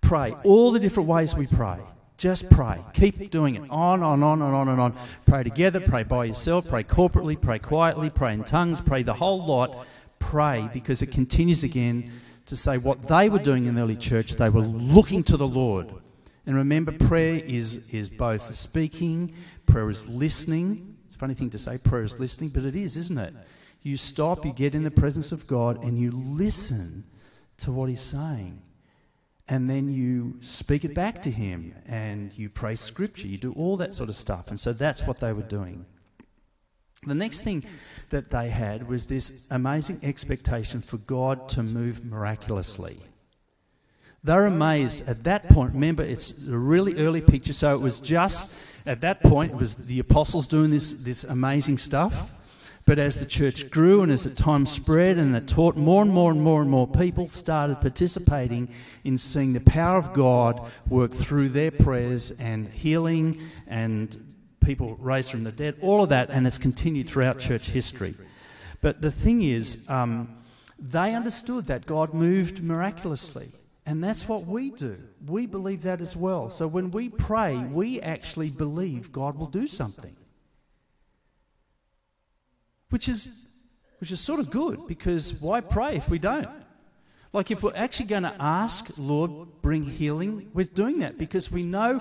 Pray. 0.00 0.34
All 0.44 0.72
the 0.72 0.80
different 0.80 1.08
ways 1.08 1.34
we 1.34 1.46
pray. 1.46 1.78
Just 2.16 2.50
pray. 2.50 2.84
Keep 2.92 3.30
doing 3.30 3.54
it. 3.54 3.70
On, 3.70 4.02
on, 4.02 4.22
on, 4.22 4.42
and 4.42 4.54
on, 4.54 4.68
and 4.68 4.80
on. 4.80 4.94
Pray 5.24 5.42
together, 5.42 5.80
pray 5.80 6.02
by 6.02 6.26
yourself, 6.26 6.68
pray 6.68 6.84
corporately, 6.84 7.40
pray 7.40 7.58
quietly, 7.58 8.10
pray 8.10 8.34
in 8.34 8.44
tongues, 8.44 8.80
pray 8.80 9.02
the 9.02 9.14
whole 9.14 9.44
lot 9.44 9.86
pray 10.20 10.68
because 10.72 11.02
it 11.02 11.08
continues 11.08 11.64
again 11.64 12.12
to 12.46 12.56
say 12.56 12.78
what 12.78 13.02
they 13.08 13.28
were 13.28 13.40
doing 13.40 13.66
in 13.66 13.74
the 13.74 13.82
early 13.82 13.96
church, 13.96 14.34
they 14.34 14.48
were 14.48 14.60
looking 14.60 15.24
to 15.24 15.36
the 15.36 15.46
Lord. 15.46 15.92
And 16.46 16.54
remember, 16.54 16.92
prayer 16.92 17.36
is, 17.44 17.92
is 17.92 18.08
both 18.08 18.54
speaking, 18.54 19.34
prayer 19.66 19.90
is 19.90 20.06
listening. 20.06 20.96
It's 21.04 21.16
a 21.16 21.18
funny 21.18 21.34
thing 21.34 21.50
to 21.50 21.58
say, 21.58 21.78
prayer 21.78 22.04
is 22.04 22.20
listening, 22.20 22.50
but 22.50 22.64
it 22.64 22.76
is, 22.76 22.96
isn't 22.96 23.18
it? 23.18 23.34
You 23.82 23.96
stop, 23.96 24.44
you 24.44 24.52
get 24.52 24.74
in 24.74 24.84
the 24.84 24.90
presence 24.90 25.32
of 25.32 25.46
God, 25.46 25.82
and 25.82 25.98
you 25.98 26.10
listen 26.12 27.04
to 27.58 27.72
what 27.72 27.88
He's 27.88 28.00
saying. 28.00 28.62
And 29.50 29.68
then 29.68 29.92
you 29.92 30.36
speak 30.40 30.84
it 30.84 30.94
back 30.94 31.22
to 31.22 31.30
Him, 31.30 31.74
and 31.86 32.32
you 32.38 32.48
pray 32.48 32.76
scripture, 32.76 33.26
you 33.26 33.36
do 33.36 33.52
all 33.52 33.76
that 33.78 33.94
sort 33.94 34.08
of 34.08 34.14
stuff. 34.14 34.48
And 34.48 34.58
so 34.58 34.72
that's 34.72 35.06
what 35.06 35.18
they 35.18 35.32
were 35.32 35.42
doing. 35.42 35.84
The 37.04 37.16
next 37.16 37.42
thing 37.42 37.64
that 38.10 38.30
they 38.30 38.48
had 38.48 38.88
was 38.88 39.06
this 39.06 39.48
amazing 39.50 40.00
expectation 40.04 40.80
for 40.82 40.98
God 40.98 41.48
to 41.50 41.64
move 41.64 42.04
miraculously. 42.04 43.00
They're 44.22 44.46
amazed 44.46 45.08
at 45.08 45.24
that 45.24 45.48
point. 45.48 45.72
Remember, 45.72 46.04
it's 46.04 46.46
a 46.46 46.56
really 46.56 46.94
early 46.96 47.20
picture, 47.20 47.54
so 47.54 47.74
it 47.74 47.80
was 47.80 48.00
just 48.00 48.54
at 48.86 49.00
that 49.00 49.20
point, 49.22 49.52
it 49.52 49.56
was 49.56 49.74
the 49.74 49.98
apostles 49.98 50.46
doing 50.46 50.70
this, 50.70 50.92
this 50.92 51.24
amazing 51.24 51.78
stuff. 51.78 52.32
But 52.90 52.98
as 52.98 53.20
the 53.20 53.24
church 53.24 53.70
grew 53.70 54.02
and 54.02 54.10
as 54.10 54.24
the 54.24 54.30
time 54.30 54.66
spread 54.66 55.16
and 55.16 55.32
it 55.36 55.46
taught, 55.46 55.76
more 55.76 56.02
and 56.02 56.10
more 56.10 56.32
and 56.32 56.42
more 56.42 56.60
and 56.60 56.68
more 56.68 56.88
people 56.88 57.28
started 57.28 57.80
participating 57.80 58.68
in 59.04 59.16
seeing 59.16 59.52
the 59.52 59.60
power 59.60 59.96
of 59.96 60.12
God 60.12 60.68
work 60.88 61.14
through 61.14 61.50
their 61.50 61.70
prayers 61.70 62.32
and 62.32 62.66
healing 62.66 63.42
and 63.68 64.34
people 64.58 64.96
raised 64.96 65.30
from 65.30 65.44
the 65.44 65.52
dead, 65.52 65.76
all 65.80 66.02
of 66.02 66.08
that, 66.08 66.30
and 66.30 66.48
it's 66.48 66.58
continued 66.58 67.08
throughout 67.08 67.38
church 67.38 67.68
history. 67.68 68.16
But 68.80 69.00
the 69.00 69.12
thing 69.12 69.42
is, 69.42 69.88
um, 69.88 70.42
they 70.76 71.14
understood 71.14 71.66
that 71.66 71.86
God 71.86 72.12
moved 72.12 72.60
miraculously. 72.60 73.52
And 73.86 74.02
that's 74.02 74.26
what 74.26 74.46
we 74.46 74.70
do. 74.70 74.96
We 75.28 75.46
believe 75.46 75.82
that 75.82 76.00
as 76.00 76.16
well. 76.16 76.50
So 76.50 76.66
when 76.66 76.90
we 76.90 77.08
pray, 77.08 77.56
we 77.56 78.00
actually 78.00 78.50
believe 78.50 79.12
God 79.12 79.38
will 79.38 79.46
do 79.46 79.68
something. 79.68 80.16
Which 82.90 83.08
is, 83.08 83.46
which 84.00 84.10
is 84.10 84.20
sort 84.20 84.40
of 84.40 84.50
good 84.50 84.86
because 84.86 85.34
why 85.34 85.60
pray 85.60 85.96
if 85.96 86.08
we 86.08 86.18
don't? 86.18 86.48
Like 87.32 87.50
if 87.50 87.62
we're 87.62 87.76
actually 87.76 88.06
going 88.06 88.24
to 88.24 88.34
ask, 88.38 88.90
Lord, 88.98 89.62
bring 89.62 89.82
healing, 89.84 90.50
we're 90.52 90.64
doing 90.64 91.00
that 91.00 91.16
because 91.16 91.50
we 91.50 91.64
know 91.64 92.00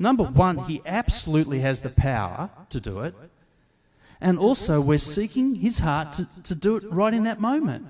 Number 0.00 0.24
one, 0.24 0.56
he 0.64 0.80
absolutely 0.86 1.58
has 1.60 1.82
the 1.82 1.90
power 1.90 2.48
to 2.70 2.80
do 2.80 3.00
it. 3.00 3.14
And 4.18 4.38
also, 4.38 4.80
we're 4.80 4.96
seeking 4.96 5.56
his 5.56 5.78
heart 5.78 6.14
to, 6.14 6.42
to 6.44 6.54
do 6.54 6.76
it 6.76 6.84
right 6.90 7.12
in 7.12 7.24
that 7.24 7.38
moment 7.38 7.86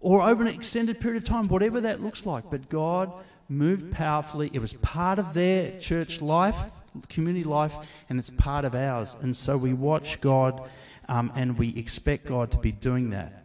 or 0.00 0.22
over 0.22 0.42
an 0.42 0.48
extended 0.48 1.00
period 1.00 1.20
of 1.20 1.28
time, 1.28 1.48
whatever 1.48 1.80
that 1.80 2.00
looks 2.00 2.24
like. 2.24 2.48
But 2.50 2.68
God 2.68 3.12
moved 3.48 3.90
powerfully. 3.92 4.48
It 4.52 4.60
was 4.60 4.74
part 4.74 5.18
of 5.18 5.34
their 5.34 5.76
church 5.80 6.22
life, 6.22 6.70
community 7.08 7.44
life, 7.44 7.74
and 8.08 8.20
it's 8.20 8.30
part 8.30 8.64
of 8.64 8.76
ours. 8.76 9.16
And 9.20 9.36
so 9.36 9.56
we 9.56 9.72
watch 9.72 10.20
God 10.20 10.70
um, 11.08 11.32
and 11.34 11.58
we 11.58 11.74
expect 11.76 12.26
God 12.26 12.50
to 12.52 12.58
be 12.58 12.72
doing 12.72 13.10
that. 13.10 13.44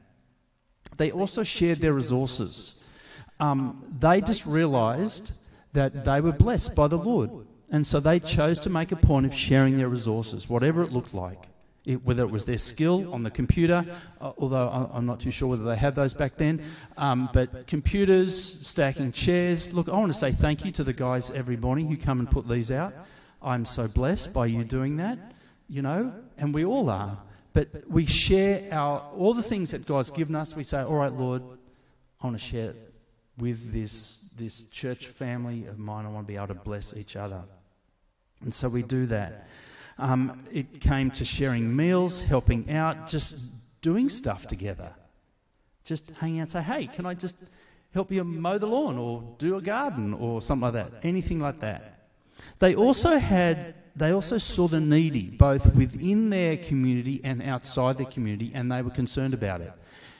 They 0.97 1.11
also 1.11 1.43
shared 1.43 1.79
their 1.79 1.93
resources. 1.93 2.85
Um, 3.39 3.83
they 3.99 4.21
just 4.21 4.45
realized 4.45 5.39
that 5.73 6.03
they 6.03 6.19
were 6.21 6.31
blessed 6.31 6.75
by 6.75 6.87
the 6.87 6.97
Lord. 6.97 7.29
And 7.71 7.85
so 7.85 7.99
they 7.99 8.19
chose 8.19 8.59
to 8.61 8.69
make 8.69 8.91
a 8.91 8.95
point 8.95 9.25
of 9.25 9.33
sharing 9.33 9.77
their 9.77 9.89
resources, 9.89 10.49
whatever 10.49 10.81
it 10.83 10.91
looked 10.91 11.13
like. 11.13 11.45
It, 11.85 12.03
whether 12.03 12.23
it 12.23 12.29
was 12.29 12.45
their 12.45 12.57
skill 12.57 13.11
on 13.13 13.23
the 13.23 13.31
computer, 13.31 13.85
uh, 14.19 14.33
although 14.37 14.89
I'm 14.91 15.05
not 15.05 15.21
too 15.21 15.31
sure 15.31 15.47
whether 15.47 15.63
they 15.63 15.77
had 15.77 15.95
those 15.95 16.13
back 16.13 16.35
then, 16.35 16.61
um, 16.97 17.29
but 17.31 17.67
computers, 17.67 18.67
stacking 18.67 19.13
chairs. 19.13 19.73
Look, 19.73 19.87
I 19.87 19.93
want 19.93 20.11
to 20.11 20.17
say 20.17 20.31
thank 20.31 20.65
you 20.65 20.71
to 20.73 20.83
the 20.83 20.93
guys 20.93 21.31
every 21.31 21.55
morning 21.55 21.87
who 21.87 21.95
come 21.95 22.19
and 22.19 22.29
put 22.29 22.47
these 22.47 22.69
out. 22.69 22.93
I'm 23.41 23.65
so 23.65 23.87
blessed 23.87 24.33
by 24.33 24.47
you 24.47 24.65
doing 24.65 24.97
that, 24.97 25.17
you 25.69 25.81
know, 25.81 26.13
and 26.37 26.53
we 26.53 26.65
all 26.65 26.89
are. 26.89 27.17
But 27.53 27.89
we 27.89 28.05
share 28.05 28.71
our 28.73 28.99
all 29.15 29.33
the 29.33 29.43
things 29.43 29.71
that 29.71 29.85
God's 29.85 30.11
given 30.11 30.35
us. 30.35 30.55
We 30.55 30.63
say, 30.63 30.81
"All 30.81 30.95
right, 30.95 31.11
Lord, 31.11 31.41
I 32.21 32.27
want 32.27 32.39
to 32.39 32.43
share 32.43 32.71
it 32.71 32.93
with 33.37 33.71
this 33.71 34.21
this 34.37 34.65
church 34.65 35.07
family 35.07 35.65
of 35.65 35.79
mine. 35.79 36.05
I 36.05 36.09
want 36.09 36.27
to 36.27 36.31
be 36.31 36.37
able 36.37 36.47
to 36.47 36.53
bless 36.53 36.95
each 36.95 37.15
other." 37.15 37.43
And 38.41 38.53
so 38.53 38.69
we 38.69 38.83
do 38.83 39.05
that. 39.07 39.47
Um, 39.97 40.45
it 40.51 40.79
came 40.79 41.11
to 41.11 41.25
sharing 41.25 41.75
meals, 41.75 42.21
helping 42.23 42.71
out, 42.71 43.07
just 43.07 43.51
doing 43.81 44.09
stuff 44.09 44.47
together. 44.47 44.93
Just 45.83 46.09
hanging 46.11 46.39
out 46.39 46.49
say, 46.49 46.61
hey, 46.61 46.87
can 46.87 47.05
I 47.05 47.13
just 47.13 47.35
help 47.93 48.11
you 48.11 48.23
mow 48.23 48.57
the 48.57 48.67
lawn 48.67 48.97
or 48.97 49.35
do 49.37 49.57
a 49.57 49.61
garden 49.61 50.13
or 50.13 50.41
something 50.41 50.71
like 50.71 50.73
that? 50.73 51.05
Anything 51.05 51.39
like 51.39 51.59
that. 51.59 52.07
They 52.59 52.75
also 52.75 53.17
had 53.17 53.75
they 53.99 54.11
also 54.11 54.37
saw 54.37 54.67
the 54.67 54.79
needy, 54.79 55.29
both 55.29 55.75
within 55.75 56.29
their 56.29 56.57
community 56.57 57.21
and 57.23 57.41
outside 57.41 57.97
their 57.97 58.05
community, 58.05 58.51
and 58.53 58.71
they 58.71 58.81
were 58.81 58.89
concerned 58.89 59.33
about 59.33 59.61
it. 59.61 59.73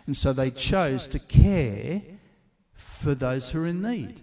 And 0.05 0.15
so 0.15 0.33
they 0.33 0.51
chose 0.51 1.07
to 1.07 1.19
care 1.19 2.01
for 2.74 3.15
those 3.15 3.51
who 3.51 3.63
are 3.63 3.67
in 3.67 3.81
need. 3.81 4.21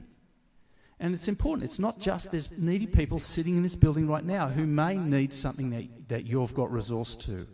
And 0.99 1.15
it's 1.15 1.29
important. 1.29 1.65
It's 1.65 1.79
not 1.79 2.01
just 2.01 2.31
there's 2.31 2.51
needy 2.57 2.87
people 2.87 3.21
sitting 3.21 3.57
in 3.57 3.63
this 3.63 3.77
building 3.77 4.09
right 4.09 4.25
now 4.25 4.49
who 4.49 4.67
may 4.67 4.97
need 4.97 5.33
something 5.33 5.71
that, 5.71 6.09
that 6.09 6.25
you've 6.25 6.55
got 6.55 6.73
resource 6.73 7.17
to. 7.17 7.47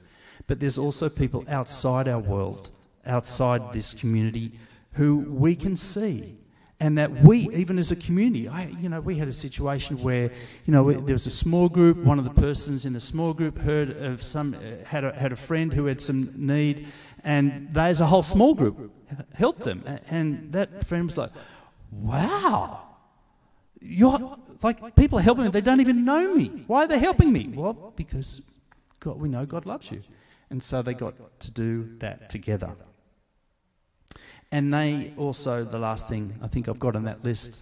But 0.46 0.60
there's 0.60 0.78
also 0.78 1.08
people 1.08 1.44
outside 1.48 2.08
our 2.08 2.20
world, 2.20 2.70
outside 3.04 3.72
this 3.72 3.94
community, 3.94 4.58
who 4.92 5.18
we 5.28 5.56
can 5.56 5.76
see. 5.76 6.38
And 6.82 6.98
that 6.98 7.12
we, 7.22 7.48
even 7.50 7.78
as 7.78 7.92
a 7.92 7.96
community, 7.96 8.48
I, 8.48 8.64
you 8.80 8.88
know, 8.88 9.00
we 9.00 9.14
had 9.16 9.28
a 9.28 9.32
situation 9.32 10.02
where, 10.02 10.32
you 10.66 10.72
know, 10.72 10.90
there 10.92 11.14
was 11.14 11.28
a 11.28 11.36
small 11.44 11.68
group. 11.68 11.96
One 11.98 12.18
of 12.18 12.24
the 12.24 12.42
persons 12.46 12.84
in 12.84 12.92
the 12.92 12.98
small 12.98 13.32
group 13.32 13.56
heard 13.56 13.90
of 14.02 14.20
some, 14.20 14.54
uh, 14.54 14.84
had 14.84 15.04
a, 15.04 15.12
had 15.12 15.30
a 15.30 15.36
friend 15.36 15.72
who 15.72 15.86
had 15.86 16.00
some 16.00 16.32
need, 16.34 16.88
and 17.22 17.72
they, 17.72 17.86
as 17.86 18.00
a 18.00 18.06
whole 18.06 18.24
small 18.24 18.54
group, 18.54 18.92
helped 19.32 19.62
them. 19.62 19.84
And 20.08 20.52
that 20.54 20.84
friend 20.84 21.04
was 21.06 21.16
like, 21.16 21.30
"Wow, 21.92 22.80
you're 23.80 24.36
like 24.60 24.96
people 24.96 25.20
are 25.20 25.22
helping 25.22 25.44
me. 25.44 25.50
They 25.50 25.60
don't 25.60 25.80
even 25.80 26.04
know 26.04 26.34
me. 26.34 26.64
Why 26.66 26.82
are 26.82 26.88
they 26.88 26.98
helping 26.98 27.32
me? 27.32 27.52
Well, 27.54 27.92
because 27.94 28.56
God, 28.98 29.20
we 29.20 29.28
know 29.28 29.46
God 29.46 29.66
loves 29.66 29.92
you. 29.92 30.02
And 30.50 30.60
so 30.60 30.82
they 30.82 30.94
got 30.94 31.14
to 31.40 31.50
do 31.52 31.96
that 31.98 32.28
together. 32.28 32.74
And 34.52 34.72
they 34.72 35.12
also, 35.16 35.64
the 35.64 35.78
last 35.78 36.08
thing 36.08 36.38
I 36.40 36.46
think 36.46 36.68
I've 36.68 36.78
got 36.78 36.94
on 36.94 37.04
that 37.04 37.24
list 37.24 37.58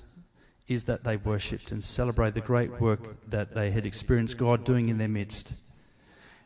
is 0.69 0.85
that 0.85 1.03
they 1.05 1.17
worshipped 1.17 1.73
and 1.73 1.83
celebrated 1.83 2.35
the 2.35 2.43
great 2.43 2.81
work 2.81 3.01
that 3.31 3.55
they 3.55 3.71
had 3.71 3.87
experienced 3.87 4.37
God 4.37 4.65
doing 4.65 4.89
in 4.91 4.99
their 4.99 5.09
midst. 5.09 5.55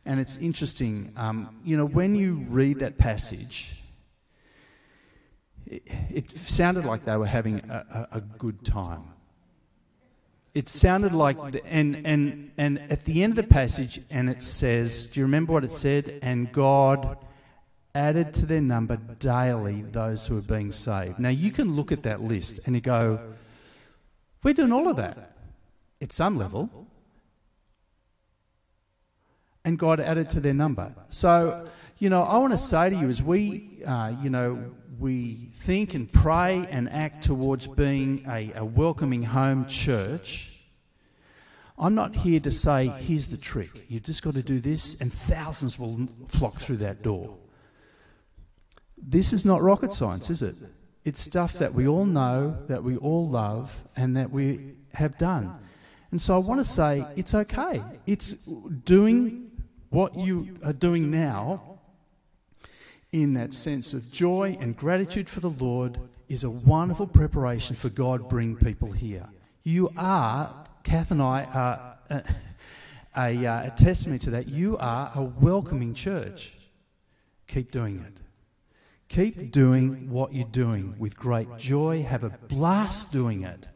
And 0.06 0.20
it's 0.20 0.36
interesting, 0.36 1.12
um, 1.16 1.56
you 1.64 1.76
know, 1.76 1.86
when 1.86 2.14
you 2.14 2.44
read 2.48 2.78
that 2.78 2.98
passage, 2.98 3.82
it, 5.66 5.82
it 6.10 6.30
sounded 6.46 6.84
like 6.84 7.04
they 7.04 7.16
were 7.16 7.26
having 7.26 7.58
a, 7.70 8.08
a, 8.12 8.18
a 8.18 8.20
good 8.20 8.64
time 8.64 9.14
it 10.54 10.68
sounded 10.68 11.12
like, 11.12 11.36
the, 11.50 11.66
and, 11.66 12.06
and, 12.06 12.52
and 12.56 12.78
at 12.88 13.04
the 13.04 13.24
end 13.24 13.32
of 13.32 13.36
the 13.36 13.52
passage, 13.52 14.00
and 14.08 14.30
it 14.30 14.40
says, 14.40 15.06
do 15.06 15.18
you 15.18 15.26
remember 15.26 15.52
what 15.52 15.64
it 15.64 15.72
said? 15.72 16.20
And 16.22 16.50
God 16.52 17.18
added 17.94 18.34
to 18.34 18.46
their 18.46 18.60
number 18.60 18.96
daily 19.18 19.82
those 19.82 20.26
who 20.26 20.36
are 20.36 20.42
being 20.42 20.72
saved. 20.72 21.18
Now 21.18 21.28
you 21.28 21.50
can 21.50 21.76
look 21.76 21.92
at 21.92 22.02
that 22.02 22.20
list 22.20 22.60
and 22.66 22.74
you 22.74 22.80
go, 22.80 23.20
we're 24.42 24.54
doing 24.54 24.72
all 24.72 24.88
of 24.88 24.96
that 24.96 25.36
at 26.00 26.12
some 26.12 26.36
level. 26.36 26.88
And 29.64 29.78
God 29.78 30.00
added 30.00 30.28
to 30.30 30.40
their 30.40 30.52
number. 30.52 30.94
So, 31.08 31.66
you 31.98 32.10
know, 32.10 32.22
I 32.22 32.36
want 32.36 32.52
to 32.52 32.58
say 32.58 32.90
to 32.90 32.96
you 32.96 33.08
as 33.08 33.22
we, 33.22 33.82
uh, 33.86 34.12
you 34.20 34.28
know, 34.28 34.74
we 34.98 35.50
think 35.54 35.94
and 35.94 36.12
pray 36.12 36.66
and 36.70 36.88
act 36.90 37.24
towards 37.24 37.66
being 37.66 38.26
a, 38.28 38.52
a 38.56 38.64
welcoming 38.64 39.22
home 39.22 39.66
church, 39.66 40.60
I'm 41.78 41.94
not 41.94 42.14
here 42.14 42.40
to 42.40 42.50
say, 42.50 42.88
here's 42.88 43.28
the 43.28 43.36
trick. 43.36 43.86
You've 43.88 44.02
just 44.02 44.22
got 44.22 44.34
to 44.34 44.42
do 44.42 44.60
this, 44.60 45.00
and 45.00 45.12
thousands 45.12 45.78
will 45.78 46.08
flock 46.28 46.56
through 46.56 46.76
that 46.78 47.02
door. 47.02 47.36
This 49.06 49.32
is 49.32 49.44
not 49.44 49.61
rocket 49.62 49.92
science, 49.92 50.30
is 50.30 50.42
it? 50.42 50.56
It's 51.04 51.20
stuff 51.20 51.54
that 51.54 51.75
we 51.75 51.87
all 51.87 52.06
know, 52.06 52.56
that 52.68 52.82
we 52.82 52.96
all 52.96 53.28
love, 53.28 53.84
and 53.94 54.16
that 54.16 54.30
we 54.30 54.73
have 54.94 55.18
done. 55.18 55.58
And 56.11 56.20
so 56.20 56.34
I 56.34 56.38
want 56.38 56.61
to 56.61 56.64
say 56.64 57.04
it's 57.16 57.34
okay. 57.34 57.82
It's 58.06 58.32
doing 58.32 59.50
what 59.90 60.16
you 60.16 60.58
are 60.64 60.73
doing 60.73 61.11
now 61.11 61.78
in 63.12 63.34
that 63.34 63.52
sense 63.52 63.92
of 63.92 64.11
joy 64.11 64.56
and 64.61 64.76
gratitude 64.76 65.28
for 65.28 65.40
the 65.40 65.50
Lord 65.50 66.00
is 66.28 66.42
a 66.42 66.50
wonderful 66.50 67.06
preparation 67.06 67.76
for 67.76 67.88
God 67.88 68.28
bring 68.28 68.56
people 68.56 68.90
here. 68.90 69.28
You 69.62 69.90
are, 69.96 70.66
Kath 70.82 71.11
and 71.11 71.23
I 71.23 71.44
uh, 71.44 71.58
are 71.58 71.99
a, 72.11 72.25
a, 73.16 73.46
uh, 73.46 73.66
a 73.66 73.70
testimony 73.70 74.18
to 74.20 74.30
that. 74.30 74.48
You 74.48 74.76
are 74.78 75.12
a 75.14 75.22
welcoming 75.22 75.94
church. 75.94 76.55
Keep 77.46 77.70
doing 77.70 78.00
it. 78.00 78.23
Keep 79.08 79.52
doing 79.52 80.10
what 80.10 80.32
you're 80.32 80.46
doing 80.46 80.94
with 80.98 81.16
great 81.16 81.56
joy. 81.58 82.02
Have 82.02 82.24
a 82.24 82.30
blast 82.30 83.12
doing 83.12 83.42
it. 83.42 83.68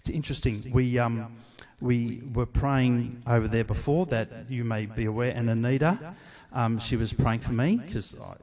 It's 0.00 0.10
interesting. 0.10 0.70
We, 0.72 0.98
um, 0.98 1.36
we 1.80 2.22
were 2.32 2.46
praying 2.46 3.22
over 3.26 3.48
there 3.48 3.64
before 3.64 4.06
that 4.06 4.50
you 4.50 4.64
may 4.64 4.86
be 4.86 5.06
aware, 5.06 5.32
and 5.34 5.48
Anita 5.48 6.14
um, 6.54 6.78
she 6.78 6.96
was 6.96 7.12
praying 7.12 7.40
for 7.40 7.52
me 7.52 7.76
because 7.76 8.14
I, 8.14 8.36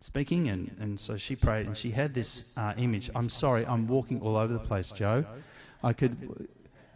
speaking, 0.00 0.48
and, 0.48 0.74
and 0.80 0.98
so 1.00 1.16
she 1.16 1.36
prayed, 1.36 1.66
and 1.66 1.76
she 1.76 1.90
had 1.90 2.14
this 2.14 2.44
uh, 2.56 2.72
image. 2.76 3.10
I'm 3.14 3.28
sorry, 3.28 3.66
I'm 3.66 3.86
walking 3.88 4.20
all 4.20 4.36
over 4.36 4.52
the 4.52 4.60
place, 4.60 4.92
Joe. 4.92 5.24
I 5.82 5.92
could. 5.92 6.48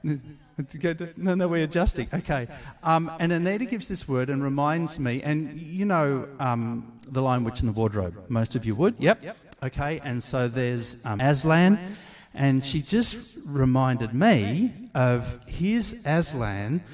No, 1.17 1.35
no, 1.35 1.49
we're 1.49 1.65
adjusting. 1.65 2.09
Okay. 2.15 2.47
Um, 2.85 3.11
and 3.19 3.33
Anita 3.33 3.65
gives 3.65 3.89
this 3.89 4.07
word 4.07 4.31
and 4.31 4.41
reminds 4.41 5.01
me, 5.01 5.21
and 5.21 5.59
you 5.61 5.85
know 5.85 6.29
um, 6.39 6.93
the 7.09 7.21
Lion 7.21 7.43
Witch 7.43 7.59
in 7.59 7.67
the 7.67 7.73
Wardrobe. 7.73 8.25
Most 8.29 8.55
of 8.55 8.65
you 8.65 8.77
would. 8.77 8.95
Yep. 9.01 9.37
Okay. 9.65 10.01
And 10.05 10.23
so 10.23 10.47
there's 10.47 11.05
um, 11.05 11.21
Aslan, 11.21 11.97
and 12.35 12.65
she 12.65 12.83
just 12.83 13.37
reminded 13.45 14.15
me 14.15 14.73
of 14.95 15.41
here's 15.47 15.93
Aslan, 16.07 16.85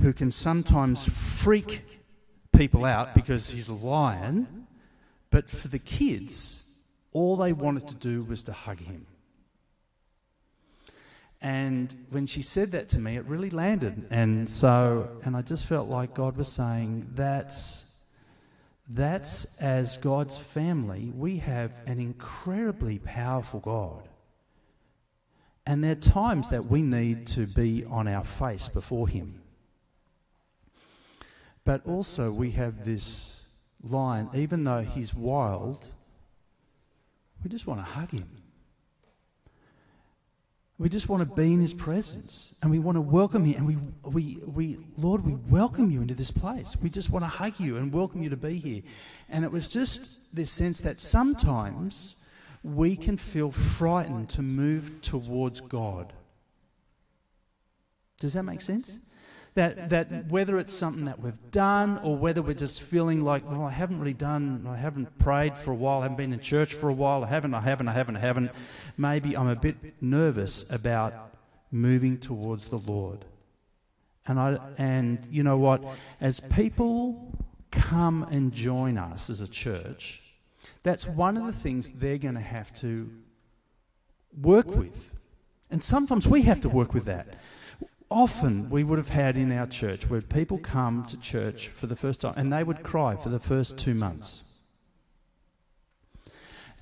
who 0.00 0.12
can 0.12 0.30
sometimes 0.30 1.04
freak 1.08 1.82
people 2.56 2.84
out 2.84 3.14
because 3.14 3.50
he's 3.50 3.68
a 3.68 3.74
lion, 3.74 4.68
but 5.30 5.50
for 5.50 5.68
the 5.68 5.78
kids, 5.78 6.70
all 7.12 7.36
they 7.36 7.52
wanted 7.52 7.88
to 7.88 7.94
do 7.94 8.22
was 8.22 8.42
to 8.44 8.52
hug 8.52 8.78
him. 8.78 9.06
And 11.42 11.94
when 12.10 12.26
she 12.26 12.40
said 12.40 12.70
that 12.70 12.88
to 12.90 12.98
me, 12.98 13.16
it 13.16 13.24
really 13.26 13.50
landed. 13.50 14.06
And 14.10 14.48
so, 14.48 15.10
and 15.24 15.36
I 15.36 15.42
just 15.42 15.64
felt 15.64 15.88
like 15.88 16.14
God 16.14 16.36
was 16.36 16.48
saying, 16.48 17.08
that's, 17.14 17.92
that's 18.88 19.60
as 19.60 19.98
God's 19.98 20.38
family, 20.38 21.12
we 21.14 21.38
have 21.38 21.72
an 21.86 21.98
incredibly 21.98 22.98
powerful 23.00 23.60
God. 23.60 24.08
And 25.66 25.82
there 25.82 25.92
are 25.92 25.96
times 25.96 26.48
that 26.50 26.66
we 26.66 26.80
need 26.80 27.26
to 27.28 27.46
be 27.46 27.84
on 27.84 28.06
our 28.08 28.24
face 28.24 28.68
before 28.68 29.08
Him. 29.08 29.42
But 31.64 31.86
also, 31.86 32.32
we 32.32 32.52
have 32.52 32.84
this 32.84 33.42
lion, 33.82 34.30
even 34.34 34.64
though 34.64 34.82
he's 34.82 35.14
wild, 35.14 35.88
we 37.42 37.50
just 37.50 37.66
want 37.66 37.80
to 37.80 37.84
hug 37.84 38.10
him. 38.10 38.28
We 40.78 40.88
just 40.88 41.08
want 41.08 41.20
to 41.20 41.34
be 41.34 41.52
in 41.52 41.60
his 41.60 41.74
presence 41.74 42.54
and 42.62 42.70
we 42.70 42.78
want 42.78 42.96
to 42.96 43.00
welcome 43.00 43.44
him. 43.44 43.56
And 43.58 43.66
we, 43.66 43.76
we, 44.02 44.38
we, 44.46 44.78
Lord, 44.96 45.24
we 45.24 45.34
welcome 45.48 45.90
you 45.90 46.00
into 46.00 46.14
this 46.14 46.30
place. 46.30 46.76
We 46.82 46.90
just 46.90 47.10
want 47.10 47.24
to 47.24 47.28
hug 47.28 47.60
you 47.60 47.76
and 47.76 47.92
welcome 47.92 48.22
you 48.22 48.30
to 48.30 48.36
be 48.36 48.58
here. 48.58 48.82
And 49.28 49.44
it 49.44 49.52
was 49.52 49.68
just 49.68 50.34
this 50.34 50.50
sense 50.50 50.80
that 50.80 50.98
sometimes 50.98 52.16
we 52.62 52.96
can 52.96 53.16
feel 53.16 53.50
frightened 53.52 54.28
to 54.30 54.42
move 54.42 55.02
towards 55.02 55.60
God. 55.60 56.12
Does 58.18 58.32
that 58.34 58.44
make 58.44 58.60
sense? 58.60 58.98
That, 59.54 59.90
that 59.90 60.28
whether 60.28 60.58
it's 60.58 60.72
something 60.72 61.04
that 61.04 61.20
we've 61.20 61.50
done 61.50 61.98
or 62.02 62.16
whether 62.16 62.40
we're 62.40 62.54
just 62.54 62.80
feeling 62.80 63.22
like, 63.22 63.48
well, 63.50 63.64
I 63.64 63.70
haven't 63.70 63.98
really 64.00 64.14
done, 64.14 64.66
I 64.66 64.76
haven't 64.76 65.18
prayed 65.18 65.54
for 65.54 65.72
a 65.72 65.74
while, 65.74 65.98
I 65.98 66.02
haven't 66.04 66.16
been 66.16 66.32
in 66.32 66.40
church 66.40 66.72
for 66.72 66.88
a 66.88 66.92
while, 66.94 67.22
I 67.22 67.26
haven't, 67.26 67.52
I 67.52 67.60
haven't, 67.60 67.88
I 67.88 67.92
haven't, 67.92 68.16
I 68.16 68.20
haven't. 68.20 68.50
Maybe 68.96 69.36
I'm 69.36 69.48
a 69.48 69.56
bit 69.56 69.76
nervous 70.00 70.70
about 70.70 71.34
moving 71.70 72.16
towards 72.18 72.70
the 72.70 72.78
Lord. 72.78 73.26
And, 74.26 74.40
I, 74.40 74.58
and 74.78 75.18
you 75.30 75.42
know 75.42 75.58
what? 75.58 75.84
As 76.20 76.40
people 76.40 77.36
come 77.70 78.22
and 78.30 78.52
join 78.52 78.96
us 78.96 79.28
as 79.28 79.42
a 79.42 79.48
church, 79.48 80.22
that's 80.82 81.06
one 81.06 81.36
of 81.36 81.44
the 81.44 81.52
things 81.52 81.90
they're 81.90 82.18
going 82.18 82.36
to 82.36 82.40
have 82.40 82.72
to 82.76 83.10
work 84.40 84.68
with. 84.74 85.14
And 85.70 85.82
sometimes 85.82 86.26
we 86.26 86.42
have 86.42 86.60
to 86.62 86.68
work 86.68 86.94
with 86.94 87.04
that 87.06 87.34
often 88.12 88.70
we 88.70 88.84
would 88.84 88.98
have 88.98 89.08
had 89.08 89.36
in 89.36 89.52
our 89.52 89.66
church 89.66 90.08
where 90.08 90.20
people 90.20 90.58
come 90.58 91.04
to 91.06 91.16
church 91.18 91.68
for 91.68 91.86
the 91.86 91.96
first 91.96 92.20
time 92.20 92.34
and 92.36 92.52
they 92.52 92.64
would 92.64 92.82
cry 92.82 93.16
for 93.16 93.28
the 93.28 93.40
first 93.40 93.78
two 93.78 93.94
months. 93.94 94.42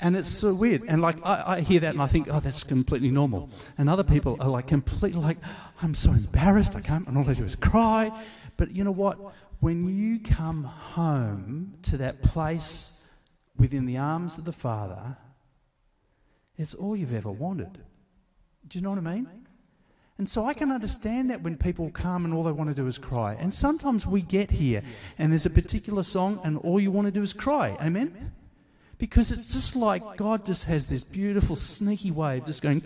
And 0.00 0.16
it's 0.16 0.30
so 0.30 0.54
weird. 0.54 0.82
And 0.88 1.02
like, 1.02 1.18
I, 1.24 1.44
I, 1.46 1.60
hear 1.60 1.80
that 1.80 1.90
and 1.92 2.00
I 2.00 2.06
think, 2.06 2.28
oh, 2.30 2.40
that's 2.40 2.64
completely 2.64 3.10
normal. 3.10 3.50
And 3.76 3.90
other 3.90 4.02
people 4.02 4.38
are 4.40 4.48
like, 4.48 4.66
completely 4.66 5.20
like, 5.20 5.36
I'm 5.82 5.94
so 5.94 6.12
embarrassed. 6.12 6.74
I 6.74 6.80
can't, 6.80 7.06
and 7.06 7.18
all 7.18 7.28
I 7.28 7.34
do 7.34 7.44
is 7.44 7.54
cry. 7.54 8.10
But 8.56 8.74
you 8.74 8.82
know 8.82 8.92
what? 8.92 9.18
When 9.60 9.94
you 9.94 10.18
come 10.20 10.64
home 10.64 11.74
to 11.82 11.98
that 11.98 12.22
place 12.22 13.06
within 13.58 13.84
the 13.84 13.98
arms 13.98 14.38
of 14.38 14.46
the 14.46 14.52
Father, 14.52 15.18
it's 16.56 16.74
all 16.74 16.96
you've 16.96 17.14
ever 17.14 17.30
wanted. 17.30 17.78
Do 18.66 18.78
you 18.78 18.82
know 18.82 18.90
what 18.90 18.98
I 18.98 19.14
mean? 19.14 19.28
And 20.20 20.28
so 20.28 20.44
I 20.44 20.52
can 20.52 20.70
understand 20.70 21.30
that 21.30 21.40
when 21.40 21.56
people 21.56 21.88
come 21.88 22.26
and 22.26 22.34
all 22.34 22.42
they 22.42 22.52
want 22.52 22.68
to 22.68 22.74
do 22.74 22.86
is 22.86 22.98
cry. 22.98 23.32
And 23.40 23.54
sometimes 23.54 24.06
we 24.06 24.20
get 24.20 24.50
here 24.50 24.82
and 25.16 25.32
there's 25.32 25.46
a 25.46 25.50
particular 25.50 26.02
song 26.02 26.40
and 26.44 26.58
all 26.58 26.78
you 26.78 26.90
want 26.90 27.06
to 27.06 27.10
do 27.10 27.22
is 27.22 27.32
cry. 27.32 27.74
Amen? 27.80 28.30
Because 28.98 29.32
it's 29.32 29.46
just 29.46 29.74
like 29.74 30.18
God 30.18 30.44
just 30.44 30.64
has 30.64 30.88
this 30.88 31.04
beautiful, 31.04 31.56
sneaky 31.56 32.10
way 32.10 32.36
of 32.36 32.44
just 32.44 32.60
going 32.60 32.82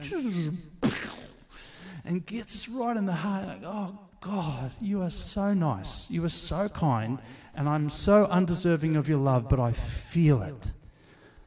and 2.04 2.24
gets 2.24 2.54
us 2.54 2.68
right 2.68 2.96
in 2.96 3.04
the 3.04 3.12
heart. 3.12 3.48
Like, 3.48 3.62
oh, 3.64 3.98
God, 4.20 4.70
you 4.80 5.02
are 5.02 5.10
so 5.10 5.54
nice. 5.54 6.08
You 6.08 6.24
are 6.24 6.28
so 6.28 6.68
kind. 6.68 7.18
And 7.56 7.68
I'm 7.68 7.90
so 7.90 8.26
undeserving 8.26 8.94
of 8.94 9.08
your 9.08 9.18
love, 9.18 9.48
but 9.48 9.58
I 9.58 9.72
feel 9.72 10.40
it. 10.40 10.70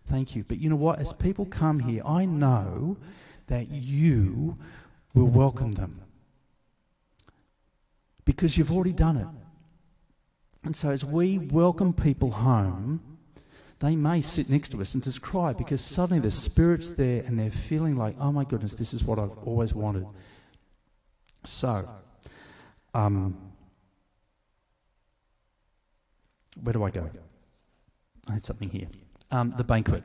Thank 0.06 0.36
you. 0.36 0.44
But 0.46 0.58
you 0.60 0.70
know 0.70 0.76
what? 0.76 1.00
As 1.00 1.14
people 1.14 1.46
come 1.46 1.80
here, 1.80 2.02
I 2.06 2.26
know 2.26 2.98
that 3.48 3.70
you 3.70 4.58
will 5.14 5.28
welcome 5.28 5.74
them 5.74 6.02
because 8.26 8.58
you've 8.58 8.72
already 8.72 8.94
done 8.94 9.18
it. 9.18 9.28
And 10.64 10.76
so, 10.76 10.90
as 10.90 11.06
we 11.06 11.38
welcome 11.38 11.94
people 11.94 12.32
home, 12.32 13.18
they 13.80 13.96
may 13.96 14.22
sit 14.22 14.50
next 14.50 14.70
to 14.70 14.82
us 14.82 14.94
and 14.94 15.04
just 15.04 15.22
cry 15.22 15.54
because 15.54 15.82
suddenly 15.82 16.20
the 16.20 16.32
Spirit's 16.32 16.92
there 16.92 17.24
and 17.24 17.40
they're 17.40 17.52
feeling 17.52 17.96
like, 17.96 18.16
oh 18.20 18.32
my 18.32 18.44
goodness, 18.44 18.74
this 18.74 18.94
is 18.94 19.04
what 19.04 19.18
I've 19.18 19.38
always 19.46 19.74
wanted. 19.74 20.06
So, 21.46 21.88
um, 22.94 23.38
where 26.62 26.74
do 26.74 26.84
I 26.84 26.90
go? 26.90 27.10
I 28.28 28.34
had 28.34 28.44
something 28.44 28.70
here. 28.70 28.88
Um, 29.32 29.54
the 29.58 29.64
banquet. 29.64 30.04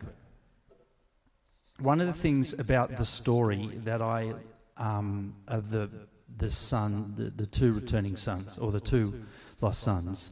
One 1.81 2.01
of 2.01 2.07
the 2.07 2.13
things 2.13 2.53
about 2.53 2.97
the 2.97 3.05
story 3.05 3.71
that 3.85 4.01
I 4.01 4.35
um, 4.77 5.35
of 5.49 5.71
the 5.71 5.91
the 6.39 6.51
son, 6.51 7.15
the, 7.17 7.31
the 7.31 7.47
two 7.47 7.73
returning 7.73 8.17
sons, 8.17 8.59
or 8.59 8.73
the 8.73 8.81
two 8.81 9.23
lost 9.61 9.81
sons, 9.81 10.31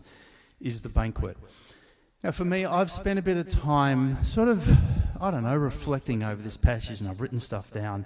is 0.61 0.81
the 0.81 0.89
banquet. 0.89 1.37
Now, 2.23 2.31
for 2.31 2.45
me, 2.45 2.65
I've 2.65 2.91
spent 2.91 3.19
a 3.19 3.23
bit 3.23 3.37
of 3.37 3.49
time 3.49 4.23
sort 4.25 4.49
of, 4.49 4.69
I 5.21 5.31
don't 5.31 5.45
know, 5.45 5.57
reflecting 5.57 6.23
over 6.23 6.43
this 6.43 6.57
passage, 6.57 7.01
and 7.01 7.09
I've 7.09 7.21
written 7.21 7.39
stuff 7.39 7.71
down. 7.71 8.05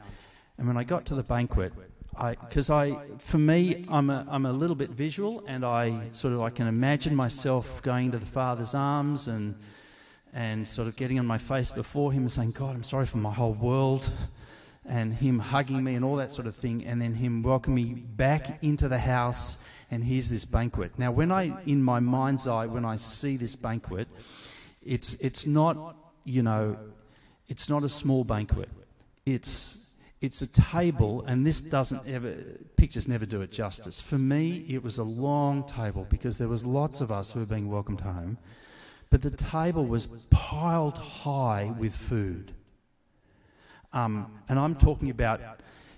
And 0.58 0.68
when 0.68 0.76
I 0.76 0.84
got 0.84 1.04
to 1.06 1.14
the 1.14 1.22
banquet, 1.22 1.72
because 2.12 2.70
I, 2.70 2.84
I, 2.84 3.06
for 3.18 3.38
me, 3.38 3.84
I'm 3.88 4.10
a, 4.10 4.24
I'm 4.28 4.46
a 4.46 4.52
little 4.52 4.76
bit 4.76 4.90
visual, 4.90 5.42
and 5.48 5.64
I 5.64 6.10
sort 6.12 6.32
of 6.32 6.42
I 6.42 6.50
can 6.50 6.68
imagine 6.68 7.14
myself 7.14 7.82
going 7.82 8.12
to 8.12 8.18
the 8.18 8.26
Father's 8.26 8.74
arms 8.74 9.28
and 9.28 9.56
and 10.32 10.66
sort 10.66 10.88
of 10.88 10.96
getting 10.96 11.18
on 11.20 11.26
my 11.26 11.38
face 11.38 11.70
before 11.70 12.12
Him 12.12 12.22
and 12.22 12.32
saying, 12.32 12.52
God, 12.52 12.74
I'm 12.74 12.82
sorry 12.82 13.06
for 13.06 13.18
my 13.18 13.32
whole 13.32 13.54
world, 13.54 14.10
and 14.86 15.14
Him 15.14 15.38
hugging 15.38 15.82
me 15.82 15.94
and 15.94 16.04
all 16.04 16.16
that 16.16 16.32
sort 16.32 16.46
of 16.46 16.54
thing, 16.54 16.84
and 16.84 17.00
then 17.00 17.14
Him 17.14 17.42
welcoming 17.42 17.94
me 17.94 17.94
back 17.94 18.62
into 18.62 18.88
the 18.88 18.98
house, 18.98 19.68
and 19.90 20.04
here's 20.04 20.28
this 20.28 20.44
banquet. 20.44 20.98
Now, 20.98 21.12
when 21.12 21.32
I, 21.32 21.52
in 21.64 21.82
my 21.82 22.00
mind's 22.00 22.46
eye, 22.46 22.66
when 22.66 22.84
I 22.84 22.96
see 22.96 23.36
this 23.36 23.56
banquet, 23.56 24.08
it's 24.82 25.14
it's 25.14 25.46
not, 25.46 25.96
you 26.24 26.42
know, 26.42 26.76
it's 27.48 27.68
not 27.68 27.82
a 27.82 27.88
small 27.88 28.24
banquet. 28.24 28.68
It's 29.24 29.84
it's 30.20 30.40
a 30.42 30.46
table, 30.46 31.22
and 31.26 31.46
this 31.46 31.60
doesn't 31.60 32.08
ever, 32.08 32.34
pictures 32.76 33.06
never 33.06 33.26
do 33.26 33.42
it 33.42 33.52
justice. 33.52 34.00
For 34.00 34.16
me, 34.16 34.64
it 34.68 34.82
was 34.82 34.98
a 34.98 35.04
long 35.04 35.64
table 35.64 36.06
because 36.08 36.38
there 36.38 36.48
was 36.48 36.64
lots 36.64 37.00
of 37.00 37.12
us 37.12 37.30
who 37.32 37.40
were 37.40 37.46
being 37.46 37.70
welcomed 37.70 38.00
home, 38.00 38.38
but 39.10 39.20
the 39.20 39.30
table 39.30 39.84
was 39.84 40.06
piled 40.30 40.96
high 40.96 41.74
with 41.78 41.94
food. 41.94 42.52
Um, 43.94 44.30
and 44.48 44.58
I'm 44.58 44.74
talking 44.74 45.08
about, 45.08 45.40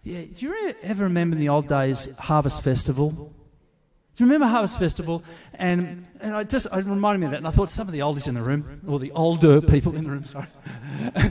yeah, 0.04 0.22
do 0.22 0.46
you 0.46 0.74
ever 0.82 1.04
remember 1.04 1.34
in 1.34 1.40
the 1.40 1.48
old 1.48 1.66
days 1.66 2.16
Harvest 2.18 2.62
Festival? 2.62 3.10
Do 3.10 4.24
you 4.24 4.30
remember 4.30 4.46
Harvest 4.46 4.78
Festival? 4.78 5.24
And, 5.54 6.06
and 6.20 6.34
I 6.34 6.44
just, 6.44 6.66
it 6.66 6.84
reminded 6.84 7.20
me 7.20 7.26
of 7.26 7.32
that. 7.32 7.38
And 7.38 7.48
I 7.48 7.50
thought 7.50 7.70
some 7.70 7.88
of 7.88 7.92
the 7.92 8.00
oldies 8.00 8.28
in 8.28 8.34
the 8.34 8.42
room, 8.42 8.80
or 8.86 8.98
the 8.98 9.12
older 9.12 9.60
people 9.60 9.96
in 9.96 10.04
the 10.04 10.10
room, 10.10 10.24
sorry. 10.24 10.46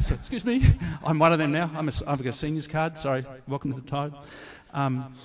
so, 0.02 0.14
excuse 0.16 0.44
me, 0.44 0.64
I'm 1.04 1.20
one 1.20 1.32
of 1.32 1.40
them 1.40 1.52
now. 1.52 1.72
I'm 1.74 1.88
a, 1.88 1.92
I've 2.08 2.18
got 2.18 2.28
a 2.28 2.32
senior's 2.32 2.68
card. 2.68 2.98
Sorry, 2.98 3.26
welcome 3.48 3.74
to 3.74 3.80
the 3.80 3.88
tide. 3.88 4.14
Um, 4.74 5.16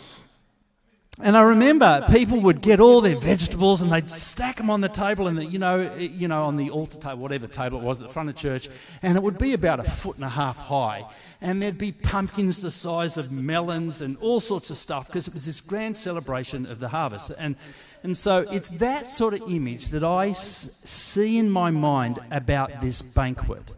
and 1.23 1.37
I 1.37 1.43
remember 1.43 2.05
people 2.11 2.41
would 2.41 2.61
get 2.61 2.81
all 2.81 3.01
their 3.01 3.17
vegetables 3.17 3.83
and 3.83 3.93
they'd 3.93 4.11
stack 4.11 4.57
them 4.57 4.71
on 4.71 4.81
the 4.81 4.89
table 4.89 5.27
and 5.29 5.39
the, 5.39 5.45
you 5.45 5.59
know, 5.59 5.81
eh, 5.81 6.09
you 6.13 6.29
know, 6.29 6.45
on 6.45 6.57
the 6.57 6.71
altar 6.71 6.99
table, 6.99 7.19
whatever 7.19 7.47
table 7.47 7.79
it 7.79 7.85
was 7.85 7.99
at 7.99 8.07
the 8.07 8.13
front 8.13 8.29
of 8.29 8.37
church, 8.37 8.69
and 9.03 9.17
it 9.17 9.23
would 9.23 9.39
be 9.39 9.53
about 9.53 9.81
a 9.81 9.85
foot 9.85 10.17
and 10.17 10.25
a 10.25 10.29
half 10.29 10.57
high, 10.57 11.07
and 11.41 11.61
there'd 11.61 11.79
be 11.79 11.93
pumpkins 11.93 12.61
the 12.61 12.71
size 12.71 13.17
of 13.17 13.31
melons 13.33 14.01
and 14.01 14.17
all 14.19 14.41
sorts 14.41 14.71
of 14.71 14.77
stuff 14.77 15.07
because 15.07 15.29
it 15.29 15.35
was 15.35 15.47
this 15.47 15.61
grand 15.61 15.97
celebration 15.97 16.67
of 16.67 16.81
the 16.81 16.89
harvest, 16.89 17.31
and 17.39 17.57
and 18.03 18.17
so 18.17 18.39
it's 18.51 18.71
that 18.71 19.07
sort 19.07 19.35
of 19.35 19.43
image 19.51 19.89
that 19.89 20.05
I 20.05 20.33
see 20.33 21.39
in 21.39 21.51
my 21.51 21.71
mind 21.71 22.19
about 22.31 22.81
this 22.81 23.03
banquet. 23.03 23.73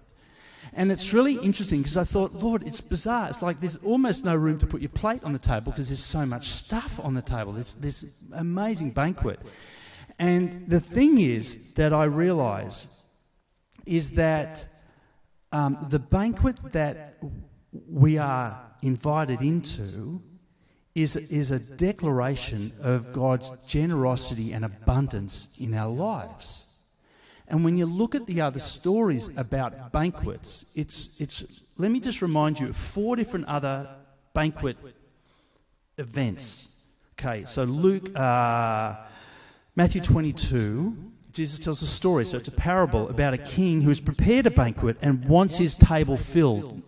And 0.74 0.90
it's 0.90 1.12
really 1.12 1.34
interesting 1.34 1.82
because 1.82 1.98
I 1.98 2.04
thought, 2.04 2.32
Lord, 2.34 2.66
it's 2.66 2.80
bizarre. 2.80 3.28
It's 3.28 3.42
like 3.42 3.60
there's 3.60 3.76
almost 3.78 4.24
no 4.24 4.34
room 4.34 4.58
to 4.58 4.66
put 4.66 4.80
your 4.80 4.88
plate 4.88 5.22
on 5.22 5.32
the 5.32 5.38
table 5.38 5.70
because 5.72 5.88
there's 5.88 6.04
so 6.04 6.24
much 6.24 6.48
stuff 6.48 6.98
on 7.02 7.14
the 7.14 7.20
table. 7.20 7.52
There's 7.52 7.74
this 7.74 8.04
amazing 8.32 8.90
banquet. 8.90 9.38
And 10.18 10.64
the 10.68 10.80
thing 10.80 11.20
is 11.20 11.74
that 11.74 11.92
I 11.92 12.04
realize 12.04 13.04
is 13.84 14.12
that 14.12 14.66
um, 15.50 15.86
the 15.90 15.98
banquet 15.98 16.56
that 16.72 17.18
we 17.88 18.16
are 18.16 18.58
invited 18.80 19.42
into 19.42 20.22
is, 20.94 21.16
is 21.16 21.50
a 21.50 21.58
declaration 21.58 22.72
of 22.80 23.12
God's 23.12 23.52
generosity 23.66 24.52
and 24.52 24.64
abundance 24.64 25.48
in 25.58 25.74
our 25.74 25.90
lives. 25.90 26.71
And 27.52 27.62
when 27.64 27.76
you 27.76 27.84
look 27.84 28.14
at 28.14 28.26
the 28.26 28.40
other 28.40 28.58
stories 28.58 29.28
about 29.36 29.92
banquets, 29.92 30.64
it's, 30.74 31.20
it's, 31.20 31.62
let 31.76 31.90
me 31.90 32.00
just 32.00 32.22
remind 32.22 32.58
you 32.58 32.70
of 32.70 32.76
four 32.76 33.14
different 33.14 33.44
other 33.44 33.94
banquet 34.32 34.78
events. 35.98 36.68
Okay, 37.12 37.44
so 37.44 37.64
Luke, 37.64 38.18
uh, 38.18 38.96
Matthew 39.76 40.00
22, 40.00 40.96
Jesus 41.32 41.58
tells 41.58 41.82
a 41.82 41.86
story. 41.86 42.24
So 42.24 42.38
it's 42.38 42.48
a 42.48 42.52
parable 42.52 43.08
about 43.10 43.34
a 43.34 43.38
king 43.38 43.82
who 43.82 43.90
has 43.90 44.00
prepared 44.00 44.46
a 44.46 44.50
banquet 44.50 44.96
and 45.02 45.22
wants 45.26 45.58
his 45.58 45.76
table 45.76 46.16
filled 46.16 46.81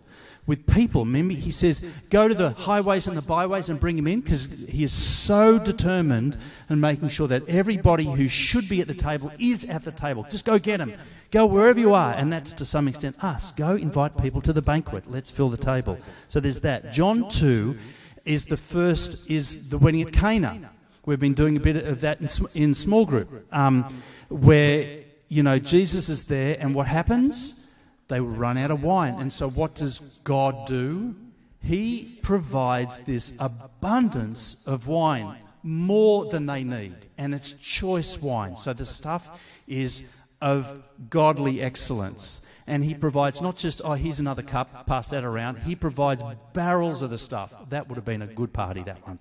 with 0.47 0.67
people. 0.67 1.05
Remember, 1.05 1.33
he 1.33 1.51
says, 1.51 1.83
go 2.09 2.27
to 2.27 2.33
the 2.33 2.51
highways 2.51 3.07
and 3.07 3.17
the 3.17 3.21
byways 3.21 3.69
and 3.69 3.79
bring 3.79 3.97
him 3.97 4.07
in 4.07 4.21
because 4.21 4.45
he 4.69 4.83
is 4.83 4.91
so 4.91 5.57
determined 5.57 6.37
in 6.69 6.79
making 6.79 7.09
sure 7.09 7.27
that 7.27 7.47
everybody 7.47 8.05
who 8.05 8.27
should 8.27 8.69
be 8.69 8.81
at 8.81 8.87
the 8.87 8.93
table 8.93 9.31
is 9.39 9.65
at 9.65 9.83
the 9.83 9.91
table. 9.91 10.25
Just 10.29 10.45
go 10.45 10.59
get 10.59 10.77
them. 10.77 10.93
Go 11.31 11.45
wherever 11.45 11.79
you 11.79 11.93
are. 11.93 12.13
And 12.13 12.31
that's 12.31 12.53
to 12.53 12.65
some 12.65 12.87
extent 12.87 13.23
us. 13.23 13.51
Go 13.53 13.75
invite 13.75 14.17
people 14.17 14.41
to 14.41 14.53
the 14.53 14.61
banquet. 14.61 15.09
Let's 15.09 15.31
fill 15.31 15.49
the 15.49 15.57
table. 15.57 15.97
So 16.27 16.39
there's 16.39 16.59
that. 16.61 16.91
John 16.91 17.27
2 17.29 17.77
is 18.25 18.45
the 18.45 18.57
first, 18.57 19.29
is 19.29 19.69
the 19.69 19.77
wedding 19.77 20.01
at 20.03 20.13
Cana. 20.13 20.71
We've 21.05 21.19
been 21.19 21.33
doing 21.33 21.57
a 21.57 21.59
bit 21.59 21.75
of 21.75 22.01
that 22.01 22.19
in, 22.19 22.29
in 22.55 22.73
small 22.73 23.05
group 23.05 23.45
um, 23.51 23.83
where, 24.29 25.01
you 25.27 25.43
know, 25.43 25.59
Jesus 25.59 26.09
is 26.09 26.25
there 26.25 26.57
and 26.59 26.73
what 26.73 26.87
happens? 26.87 27.64
They 28.07 28.19
will 28.19 28.29
run 28.29 28.57
out 28.57 28.71
of 28.71 28.83
wine. 28.83 29.15
And 29.19 29.31
so, 29.31 29.49
what 29.49 29.75
does 29.75 30.19
God 30.23 30.67
do? 30.67 31.15
He 31.61 32.19
provides 32.21 32.99
this 32.99 33.33
abundance 33.39 34.67
of 34.67 34.87
wine, 34.87 35.37
more 35.63 36.25
than 36.25 36.45
they 36.45 36.63
need. 36.63 36.95
And 37.17 37.33
it's 37.33 37.53
choice 37.53 38.21
wine. 38.21 38.55
So, 38.55 38.73
the 38.73 38.85
stuff 38.85 39.41
is 39.67 40.19
of 40.41 40.83
godly 41.09 41.61
excellence. 41.61 42.41
And 42.67 42.83
he 42.83 42.93
provides 42.93 43.41
not 43.41 43.57
just, 43.57 43.81
oh, 43.83 43.93
here's 43.93 44.19
another 44.19 44.41
cup, 44.41 44.85
pass 44.87 45.09
that 45.09 45.23
around. 45.23 45.59
He 45.59 45.75
provides 45.75 46.21
barrels 46.53 47.01
of 47.01 47.09
the 47.09 47.17
stuff. 47.17 47.53
That 47.69 47.87
would 47.87 47.95
have 47.95 48.05
been 48.05 48.21
a 48.21 48.27
good 48.27 48.53
party, 48.53 48.83
that 48.83 49.05
one. 49.07 49.19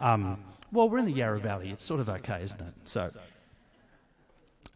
Um, 0.00 0.44
well, 0.70 0.88
we're 0.88 0.98
in 0.98 1.06
the 1.06 1.12
Yarra 1.12 1.40
Valley. 1.40 1.70
It's 1.70 1.84
sort 1.84 2.00
of 2.00 2.08
okay, 2.08 2.42
isn't 2.42 2.60
it? 2.60 2.74
So. 2.84 3.10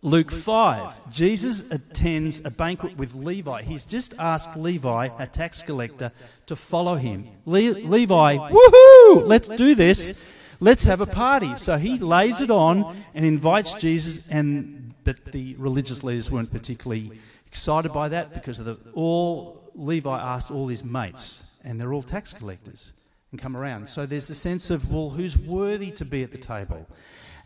Luke 0.04 0.32
5, 0.32 1.12
Jesus 1.12 1.70
attends 1.70 2.44
a 2.44 2.50
banquet 2.50 2.96
with 2.96 3.14
Levi. 3.14 3.62
He's 3.62 3.86
just 3.86 4.14
asked 4.18 4.56
Levi, 4.56 5.10
a 5.16 5.26
tax 5.28 5.62
collector, 5.62 6.10
to 6.46 6.56
follow 6.56 6.96
him. 6.96 7.28
Le- 7.46 7.78
Levi, 7.78 8.36
woohoo, 8.36 9.24
let's 9.24 9.46
do 9.46 9.76
this. 9.76 10.28
Let's 10.58 10.86
have 10.86 11.00
a 11.00 11.06
party. 11.06 11.54
So 11.54 11.76
he 11.76 11.98
lays 11.98 12.40
it 12.40 12.50
on 12.50 12.96
and 13.14 13.24
invites 13.24 13.74
Jesus, 13.74 14.28
and 14.28 14.92
but 15.04 15.24
the 15.26 15.54
religious 15.56 16.02
leaders 16.02 16.32
weren't 16.32 16.50
particularly 16.50 17.20
excited 17.46 17.92
by 17.92 18.08
that 18.08 18.34
because 18.34 18.58
of 18.58 18.64
the, 18.64 18.78
all 18.94 19.70
Levi 19.76 20.18
asked 20.18 20.50
all 20.50 20.66
his 20.66 20.82
mates, 20.82 21.60
and 21.64 21.80
they're 21.80 21.92
all 21.92 22.02
tax 22.02 22.32
collectors, 22.32 22.90
and 23.30 23.40
come 23.40 23.56
around. 23.56 23.88
So 23.88 24.04
there's 24.04 24.30
a 24.30 24.34
sense 24.34 24.68
of, 24.70 24.90
well, 24.90 25.10
who's 25.10 25.38
worthy 25.38 25.92
to 25.92 26.04
be 26.04 26.24
at 26.24 26.32
the 26.32 26.38
table? 26.38 26.88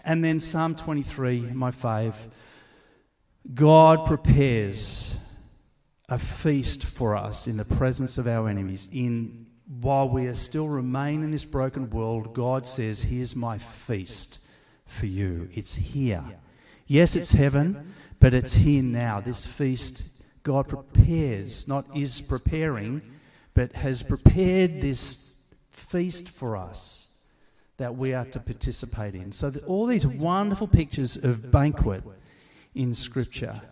And 0.07 0.25
then 0.25 0.41
Psalm 0.41 0.75
23, 0.75 1.41
my 1.53 1.71
fave. 1.71 2.15
God 3.55 4.07
prepares 4.07 5.23
a 6.09 6.19
feast 6.19 6.85
for 6.85 7.17
us 7.17 7.47
in 7.47 7.57
the 7.57 7.65
presence 7.65 8.19
of 8.19 8.27
our 8.27 8.49
enemies. 8.49 8.89
In 8.93 9.47
while 9.81 10.09
we 10.09 10.27
are 10.27 10.35
still 10.35 10.69
remain 10.69 11.23
in 11.23 11.31
this 11.31 11.45
broken 11.45 11.91
world, 11.91 12.35
God 12.35 12.67
says, 12.67 13.03
Here's 13.03 13.35
my 13.35 13.59
feast 13.59 14.41
for 14.87 15.07
you. 15.07 15.49
It's 15.53 15.75
here. 15.75 16.25
Yes, 16.87 17.17
it's 17.17 17.33
heaven, 17.33 17.95
but 18.21 18.33
it's 18.33 18.55
here 18.55 18.83
now. 18.83 19.21
This 19.21 19.45
feast 19.45 20.05
God 20.45 20.69
prepares, 20.69 21.67
not 21.67 21.85
is 21.97 22.21
preparing, 22.21 23.03
but 23.55 23.73
has 23.73 24.05
prepared 24.05 24.81
this 24.81 25.39
feast 25.71 26.29
for 26.29 26.57
us 26.57 27.25
that 27.79 27.97
we 27.97 28.15
are 28.15 28.25
to 28.27 28.39
participate 28.39 29.17
in. 29.17 29.33
So, 29.33 29.53
all 29.67 29.87
these 29.87 30.07
wonderful 30.07 30.69
pictures 30.69 31.17
of 31.17 31.51
banquet 31.51 32.05
in 32.77 32.95
Scripture. 32.95 33.63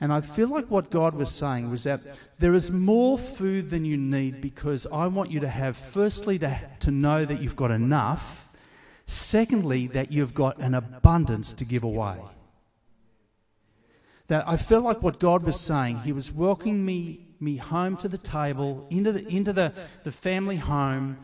And 0.00 0.12
I 0.12 0.20
feel 0.20 0.48
like 0.48 0.68
what 0.68 0.90
God 0.90 1.14
was 1.14 1.30
saying 1.30 1.70
was 1.70 1.84
that 1.84 2.04
there 2.40 2.54
is 2.54 2.72
more 2.72 3.16
food 3.16 3.70
than 3.70 3.84
you 3.84 3.96
need 3.96 4.40
because 4.40 4.84
I 4.92 5.06
want 5.06 5.30
you 5.30 5.38
to 5.40 5.48
have, 5.48 5.76
firstly, 5.76 6.40
to, 6.40 6.60
to 6.80 6.90
know 6.90 7.24
that 7.24 7.40
you've 7.40 7.54
got 7.54 7.70
enough, 7.70 8.48
secondly, 9.06 9.86
that 9.88 10.10
you've 10.10 10.34
got 10.34 10.58
an 10.58 10.74
abundance 10.74 11.52
to 11.52 11.64
give 11.64 11.84
away. 11.84 12.16
That 14.26 14.48
I 14.48 14.56
feel 14.56 14.80
like 14.80 15.02
what 15.02 15.20
God 15.20 15.44
was 15.44 15.60
saying, 15.60 15.98
He 16.00 16.12
was 16.12 16.32
welcoming 16.32 16.84
me, 16.84 17.28
me 17.38 17.56
home 17.56 17.96
to 17.98 18.08
the 18.08 18.18
table, 18.18 18.88
into, 18.90 19.12
the, 19.12 19.24
into 19.28 19.52
the, 19.52 19.72
the 20.02 20.10
family 20.10 20.56
home, 20.56 21.16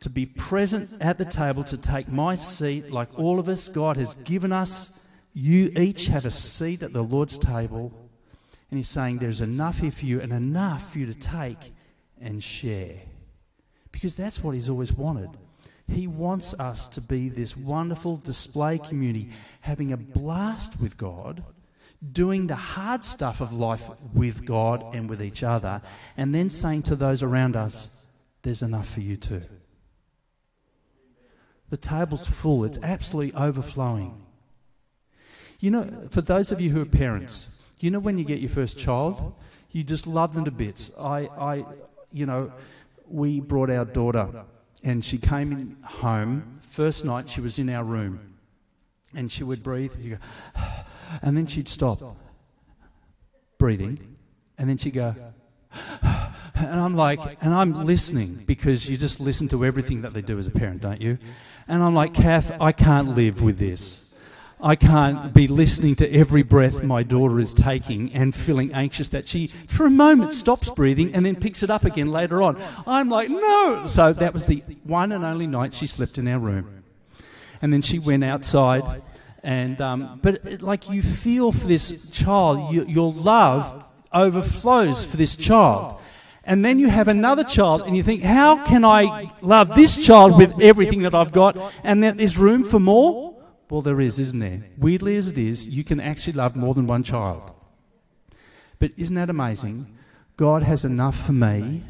to 0.00 0.08
be 0.08 0.26
present 0.26 0.94
at 1.00 1.18
the 1.18 1.24
table, 1.24 1.64
to 1.64 1.76
take 1.76 2.08
my 2.08 2.34
seat, 2.34 2.90
like 2.90 3.18
all 3.18 3.38
of 3.38 3.48
us. 3.48 3.68
God 3.68 3.96
has 3.98 4.14
given 4.24 4.52
us, 4.52 5.01
you 5.32 5.72
each 5.76 6.06
have 6.06 6.26
a 6.26 6.30
seat 6.30 6.82
at 6.82 6.92
the 6.92 7.02
Lord's 7.02 7.38
table 7.38 7.92
and 8.72 8.78
he's 8.78 8.88
saying 8.88 9.18
there's 9.18 9.42
enough 9.42 9.80
here 9.80 9.90
for 9.90 10.06
you 10.06 10.22
and 10.22 10.32
enough 10.32 10.92
for 10.92 10.98
you 10.98 11.04
to 11.04 11.14
take 11.14 11.74
and 12.18 12.42
share. 12.42 13.00
Because 13.90 14.16
that's 14.16 14.42
what 14.42 14.54
he's 14.54 14.70
always 14.70 14.94
wanted. 14.94 15.28
He 15.88 16.06
wants 16.06 16.54
us 16.54 16.88
to 16.88 17.02
be 17.02 17.28
this 17.28 17.54
wonderful 17.54 18.16
display 18.16 18.78
community, 18.78 19.28
having 19.60 19.92
a 19.92 19.98
blast 19.98 20.80
with 20.80 20.96
God, 20.96 21.44
doing 22.12 22.46
the 22.46 22.56
hard 22.56 23.02
stuff 23.02 23.42
of 23.42 23.52
life 23.52 23.90
with 24.14 24.46
God 24.46 24.94
and 24.94 25.06
with 25.10 25.22
each 25.22 25.42
other, 25.42 25.82
and 26.16 26.34
then 26.34 26.48
saying 26.48 26.84
to 26.84 26.96
those 26.96 27.22
around 27.22 27.56
us, 27.56 28.04
There's 28.40 28.62
enough 28.62 28.88
for 28.88 29.00
you 29.00 29.18
too. 29.18 29.42
The 31.68 31.76
table's 31.76 32.26
full, 32.26 32.64
it's 32.64 32.78
absolutely 32.82 33.38
overflowing. 33.38 34.21
You 35.62 35.70
know, 35.70 36.08
for 36.10 36.20
those 36.20 36.50
of 36.50 36.60
you 36.60 36.70
who 36.70 36.82
are 36.82 36.84
parents, 36.84 37.60
you 37.78 37.92
know, 37.92 38.00
when 38.00 38.18
you 38.18 38.24
get 38.24 38.40
your 38.40 38.50
first 38.50 38.76
child, 38.76 39.32
you 39.70 39.84
just 39.84 40.08
love 40.08 40.34
them 40.34 40.44
to 40.44 40.50
bits. 40.50 40.90
I, 40.98 41.28
I, 41.38 41.64
you 42.12 42.26
know, 42.26 42.52
we 43.08 43.38
brought 43.38 43.70
our 43.70 43.84
daughter, 43.84 44.42
and 44.82 45.04
she 45.04 45.18
came 45.18 45.52
in 45.52 45.76
home. 45.84 46.58
First 46.68 47.04
night, 47.04 47.28
she 47.28 47.40
was 47.40 47.60
in 47.60 47.68
our 47.68 47.84
room, 47.84 48.34
and 49.14 49.30
she 49.30 49.44
would 49.44 49.62
breathe. 49.62 49.92
Go, 49.92 50.16
and 51.22 51.36
then 51.36 51.46
she'd 51.46 51.68
stop 51.68 52.16
breathing, 53.56 54.16
and 54.58 54.68
then 54.68 54.78
she'd 54.78 54.94
go. 54.94 55.14
And 56.54 56.78
I'm 56.78 56.94
like, 56.94 57.42
and 57.42 57.52
I'm 57.52 57.86
listening 57.86 58.44
because 58.46 58.88
you 58.88 58.96
just 58.96 59.18
listen 59.18 59.48
to 59.48 59.64
everything 59.64 60.02
that 60.02 60.12
they 60.12 60.22
do 60.22 60.38
as 60.38 60.46
a 60.46 60.50
parent, 60.50 60.82
don't 60.82 61.00
you? 61.00 61.18
And 61.66 61.82
I'm 61.82 61.94
like, 61.94 62.14
Kath, 62.14 62.52
I 62.60 62.70
can't 62.70 63.16
live 63.16 63.42
with 63.42 63.58
this. 63.58 64.11
I 64.62 64.76
can't 64.76 65.34
be 65.34 65.48
listening 65.48 65.96
to 65.96 66.08
every 66.12 66.44
breath 66.44 66.84
my 66.84 67.02
daughter 67.02 67.40
is 67.40 67.52
taking 67.52 68.12
and 68.12 68.32
feeling 68.32 68.72
anxious 68.72 69.08
that 69.08 69.26
she, 69.26 69.48
for 69.48 69.86
a 69.86 69.90
moment, 69.90 70.32
stops 70.32 70.70
breathing 70.70 71.14
and 71.14 71.26
then 71.26 71.34
picks 71.34 71.64
it 71.64 71.70
up 71.70 71.84
again 71.84 72.12
later 72.12 72.40
on. 72.40 72.62
I'm 72.86 73.08
like, 73.08 73.28
no. 73.28 73.86
So 73.88 74.12
that 74.12 74.32
was 74.32 74.46
the 74.46 74.62
one 74.84 75.10
and 75.10 75.24
only 75.24 75.48
night 75.48 75.74
she 75.74 75.88
slept 75.88 76.16
in 76.16 76.28
our 76.28 76.38
room. 76.38 76.84
And 77.60 77.72
then 77.72 77.82
she 77.82 77.98
went 77.98 78.22
outside. 78.22 79.02
And, 79.42 79.80
um, 79.80 80.20
but 80.22 80.62
like 80.62 80.88
you 80.88 81.02
feel 81.02 81.50
for 81.50 81.66
this 81.66 82.08
child, 82.10 82.72
you, 82.72 82.84
your 82.86 83.12
love 83.12 83.84
overflows 84.12 85.02
for 85.02 85.16
this 85.16 85.34
child. 85.34 86.00
And 86.44 86.64
then 86.64 86.78
you 86.78 86.88
have 86.88 87.06
another 87.06 87.44
child, 87.44 87.82
and 87.82 87.96
you 87.96 88.02
think, 88.02 88.22
how 88.22 88.64
can 88.64 88.84
I 88.84 89.32
love 89.42 89.76
this 89.76 90.04
child 90.04 90.36
with 90.36 90.60
everything 90.60 91.02
that 91.02 91.14
I've 91.14 91.30
got, 91.30 91.56
and 91.84 92.02
that 92.02 92.18
there's 92.18 92.36
room 92.36 92.64
for 92.64 92.80
more? 92.80 93.31
Well, 93.72 93.80
there 93.80 94.02
is, 94.02 94.18
isn't 94.18 94.38
there? 94.38 94.64
Weirdly 94.76 95.16
as 95.16 95.28
it 95.28 95.38
is, 95.38 95.66
you 95.66 95.82
can 95.82 95.98
actually 95.98 96.34
love 96.34 96.54
more 96.54 96.74
than 96.74 96.86
one 96.86 97.02
child. 97.02 97.52
But 98.78 98.92
isn't 98.98 99.14
that 99.14 99.30
amazing? 99.30 99.96
God 100.36 100.62
has 100.62 100.84
enough 100.84 101.18
for 101.18 101.32
me, 101.32 101.82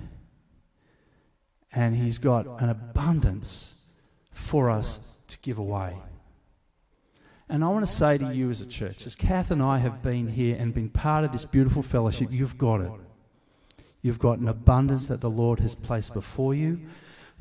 and 1.72 1.96
He's 1.96 2.18
got 2.18 2.62
an 2.62 2.68
abundance 2.68 3.84
for 4.30 4.70
us 4.70 5.18
to 5.26 5.36
give 5.40 5.58
away. 5.58 5.96
And 7.48 7.64
I 7.64 7.68
want 7.70 7.84
to 7.84 7.92
say 7.92 8.16
to 8.16 8.32
you 8.32 8.48
as 8.48 8.60
a 8.60 8.66
church, 8.66 9.04
as 9.04 9.16
Kath 9.16 9.50
and 9.50 9.60
I 9.60 9.78
have 9.78 10.02
been 10.02 10.28
here 10.28 10.56
and 10.56 10.72
been 10.72 10.88
part 10.88 11.24
of 11.24 11.32
this 11.32 11.44
beautiful 11.44 11.82
fellowship, 11.82 12.28
you've 12.30 12.58
got 12.58 12.80
it. 12.80 12.92
You've 14.02 14.20
got 14.20 14.38
an 14.38 14.46
abundance 14.46 15.08
that 15.08 15.20
the 15.20 15.28
Lord 15.28 15.58
has 15.58 15.74
placed 15.74 16.14
before 16.14 16.54
you 16.54 16.82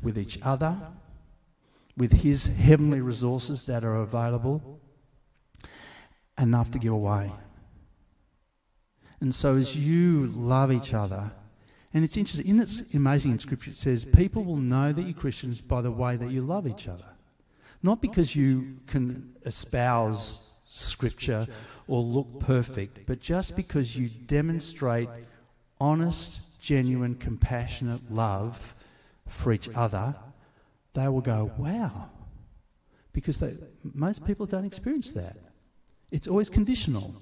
with 0.02 0.18
each 0.18 0.40
other 0.42 0.76
with 1.96 2.22
His 2.22 2.46
heavenly 2.46 3.00
resources 3.00 3.66
that 3.66 3.84
are 3.84 3.96
available, 3.96 4.80
enough 6.38 6.70
to 6.72 6.78
give 6.78 6.92
away. 6.92 7.32
And 9.20 9.34
so, 9.34 9.52
as 9.52 9.76
you 9.76 10.26
love 10.34 10.72
each 10.72 10.94
other, 10.94 11.30
and 11.94 12.04
it's 12.04 12.16
interesting, 12.16 12.58
isn't 12.58 12.88
it 12.88 12.94
amazing 12.94 13.32
in 13.32 13.38
Scripture? 13.38 13.70
It 13.70 13.76
says, 13.76 14.04
People 14.04 14.44
will 14.44 14.56
know 14.56 14.92
that 14.92 15.02
you're 15.02 15.14
Christians 15.14 15.60
by 15.60 15.82
the 15.82 15.90
way 15.90 16.16
that 16.16 16.30
you 16.30 16.42
love 16.42 16.66
each 16.66 16.88
other. 16.88 17.04
Not 17.82 18.00
because 18.00 18.34
you 18.34 18.78
can 18.86 19.34
espouse 19.44 20.58
Scripture 20.66 21.46
or 21.86 22.00
look 22.00 22.40
perfect, 22.40 23.06
but 23.06 23.20
just 23.20 23.54
because 23.54 23.96
you 23.96 24.08
demonstrate 24.08 25.08
honest, 25.80 26.60
genuine, 26.60 27.14
compassionate 27.16 28.10
love 28.10 28.74
for 29.28 29.52
each 29.52 29.68
other 29.74 30.14
they 30.94 31.08
will 31.08 31.20
go, 31.20 31.50
wow. 31.56 32.10
Because 33.12 33.38
they, 33.38 33.52
most 33.82 34.24
people 34.24 34.46
don't 34.46 34.64
experience 34.64 35.10
that. 35.12 35.36
It's 36.10 36.28
always 36.28 36.48
conditional. 36.48 37.14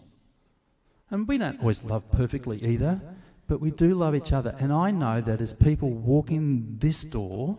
And 1.10 1.26
we 1.26 1.38
don't 1.38 1.60
always 1.60 1.82
love 1.84 2.10
perfectly 2.12 2.62
either, 2.62 3.00
but 3.48 3.60
we 3.60 3.70
do 3.70 3.94
love 3.94 4.14
each 4.14 4.32
other. 4.32 4.54
And 4.58 4.72
I 4.72 4.90
know 4.90 5.20
that 5.20 5.40
as 5.40 5.52
people 5.52 5.90
walk 5.90 6.30
in 6.30 6.78
this 6.78 7.02
door, 7.02 7.58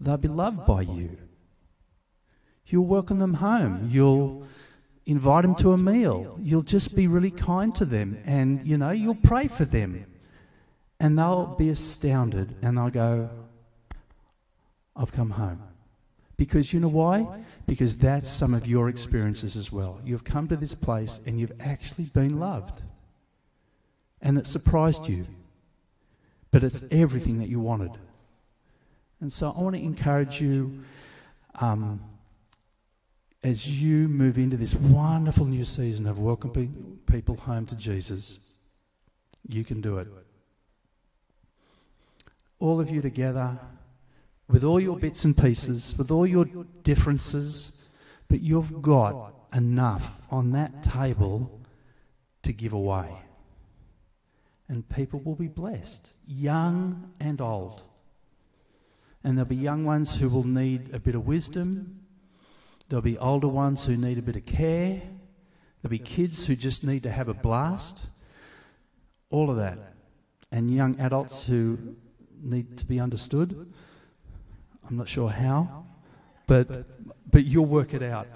they'll 0.00 0.16
be 0.16 0.28
loved 0.28 0.66
by 0.66 0.82
you. 0.82 1.16
You'll 2.66 2.86
welcome 2.86 3.18
them 3.18 3.34
home. 3.34 3.88
You'll 3.90 4.46
invite 5.06 5.42
them 5.42 5.54
to 5.56 5.72
a 5.72 5.78
meal. 5.78 6.38
You'll 6.40 6.62
just 6.62 6.94
be 6.94 7.08
really 7.08 7.32
kind 7.32 7.74
to 7.76 7.84
them. 7.84 8.22
And, 8.24 8.66
you 8.66 8.78
know, 8.78 8.90
you'll 8.90 9.16
pray 9.16 9.48
for 9.48 9.64
them. 9.64 10.06
And 11.00 11.18
they'll 11.18 11.56
be 11.58 11.68
astounded 11.68 12.54
and 12.62 12.78
they'll 12.78 12.90
go, 12.90 13.28
I've 14.96 15.12
come 15.12 15.30
home. 15.30 15.62
Because 16.36 16.72
you 16.72 16.80
know 16.80 16.88
why? 16.88 17.44
Because 17.66 17.96
that's 17.96 18.30
some 18.30 18.54
of 18.54 18.66
your 18.66 18.88
experiences 18.88 19.56
as 19.56 19.70
well. 19.70 20.00
You've 20.04 20.24
come 20.24 20.48
to 20.48 20.56
this 20.56 20.74
place 20.74 21.20
and 21.26 21.38
you've 21.38 21.52
actually 21.60 22.06
been 22.06 22.40
loved. 22.40 22.82
And 24.20 24.38
it 24.38 24.46
surprised 24.46 25.08
you. 25.08 25.26
But 26.50 26.64
it's 26.64 26.82
everything 26.90 27.38
that 27.38 27.48
you 27.48 27.60
wanted. 27.60 27.92
And 29.20 29.32
so 29.32 29.54
I 29.56 29.60
want 29.60 29.76
to 29.76 29.82
encourage 29.82 30.40
you 30.40 30.80
um, 31.56 32.02
as 33.44 33.80
you 33.80 34.08
move 34.08 34.36
into 34.36 34.56
this 34.56 34.74
wonderful 34.74 35.46
new 35.46 35.64
season 35.64 36.06
of 36.06 36.18
welcoming 36.18 36.98
people 37.06 37.36
home 37.36 37.66
to 37.66 37.76
Jesus. 37.76 38.38
You 39.48 39.64
can 39.64 39.80
do 39.80 39.98
it. 39.98 40.08
All 42.58 42.80
of 42.80 42.90
you 42.90 43.00
together 43.00 43.58
with 44.52 44.64
all 44.64 44.78
your 44.78 44.98
bits 44.98 45.24
and 45.24 45.36
pieces, 45.36 45.94
with 45.96 46.10
all 46.10 46.26
your 46.26 46.44
differences, 46.82 47.88
but 48.28 48.42
you've 48.42 48.82
got 48.82 49.32
enough 49.54 50.20
on 50.30 50.52
that 50.52 50.82
table 50.82 51.58
to 52.42 52.52
give 52.52 52.74
away. 52.74 53.08
And 54.68 54.86
people 54.90 55.20
will 55.20 55.36
be 55.36 55.48
blessed, 55.48 56.10
young 56.26 57.12
and 57.18 57.40
old. 57.40 57.82
And 59.24 59.38
there'll 59.38 59.48
be 59.48 59.56
young 59.56 59.86
ones 59.86 60.16
who 60.16 60.28
will 60.28 60.46
need 60.46 60.94
a 60.94 60.98
bit 60.98 61.14
of 61.14 61.26
wisdom. 61.26 62.00
There'll 62.88 63.02
be 63.02 63.18
older 63.18 63.48
ones 63.48 63.86
who 63.86 63.96
need 63.96 64.18
a 64.18 64.22
bit 64.22 64.36
of 64.36 64.44
care. 64.44 65.00
There'll 65.80 65.90
be 65.90 65.98
kids 65.98 66.44
who 66.44 66.56
just 66.56 66.84
need 66.84 67.04
to 67.04 67.10
have 67.10 67.28
a 67.28 67.34
blast. 67.34 68.04
All 69.30 69.48
of 69.48 69.56
that. 69.56 69.78
And 70.50 70.70
young 70.70 71.00
adults 71.00 71.44
who 71.44 71.96
need 72.42 72.76
to 72.78 72.84
be 72.84 73.00
understood. 73.00 73.72
I'm 74.88 74.96
not 74.96 75.08
sure 75.08 75.28
how, 75.30 75.84
but, 76.46 76.86
but 77.30 77.44
you'll 77.44 77.66
work 77.66 77.94
it 77.94 78.02
out. 78.02 78.26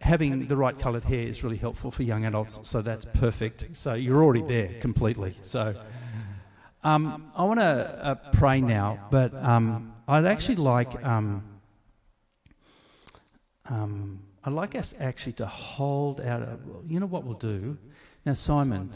Having 0.00 0.48
the 0.48 0.56
right 0.56 0.76
coloured 0.78 1.04
hair 1.04 1.28
is 1.28 1.44
really 1.44 1.56
helpful 1.56 1.90
for 1.90 2.02
young 2.02 2.24
adults, 2.24 2.58
so 2.62 2.82
that's 2.82 3.04
perfect. 3.04 3.76
So 3.76 3.94
you're 3.94 4.22
already 4.22 4.42
there 4.42 4.80
completely. 4.80 5.34
So, 5.42 5.74
Um, 6.84 7.30
I 7.36 7.44
want 7.44 7.60
to 7.60 7.64
uh, 7.64 8.14
pray 8.32 8.60
now, 8.60 9.06
but 9.10 9.32
um, 9.34 9.92
I'd 10.08 10.24
actually 10.24 10.56
like 10.56 11.04
um, 11.06 11.44
um, 13.70 14.20
I'd 14.44 14.52
like 14.52 14.74
us 14.74 14.92
actually 14.98 15.34
to 15.34 15.46
hold 15.46 16.20
out. 16.20 16.42
A, 16.42 16.58
you 16.88 16.98
know 16.98 17.06
what 17.06 17.22
we'll 17.22 17.38
do 17.38 17.78
now, 18.24 18.34
Simon. 18.34 18.90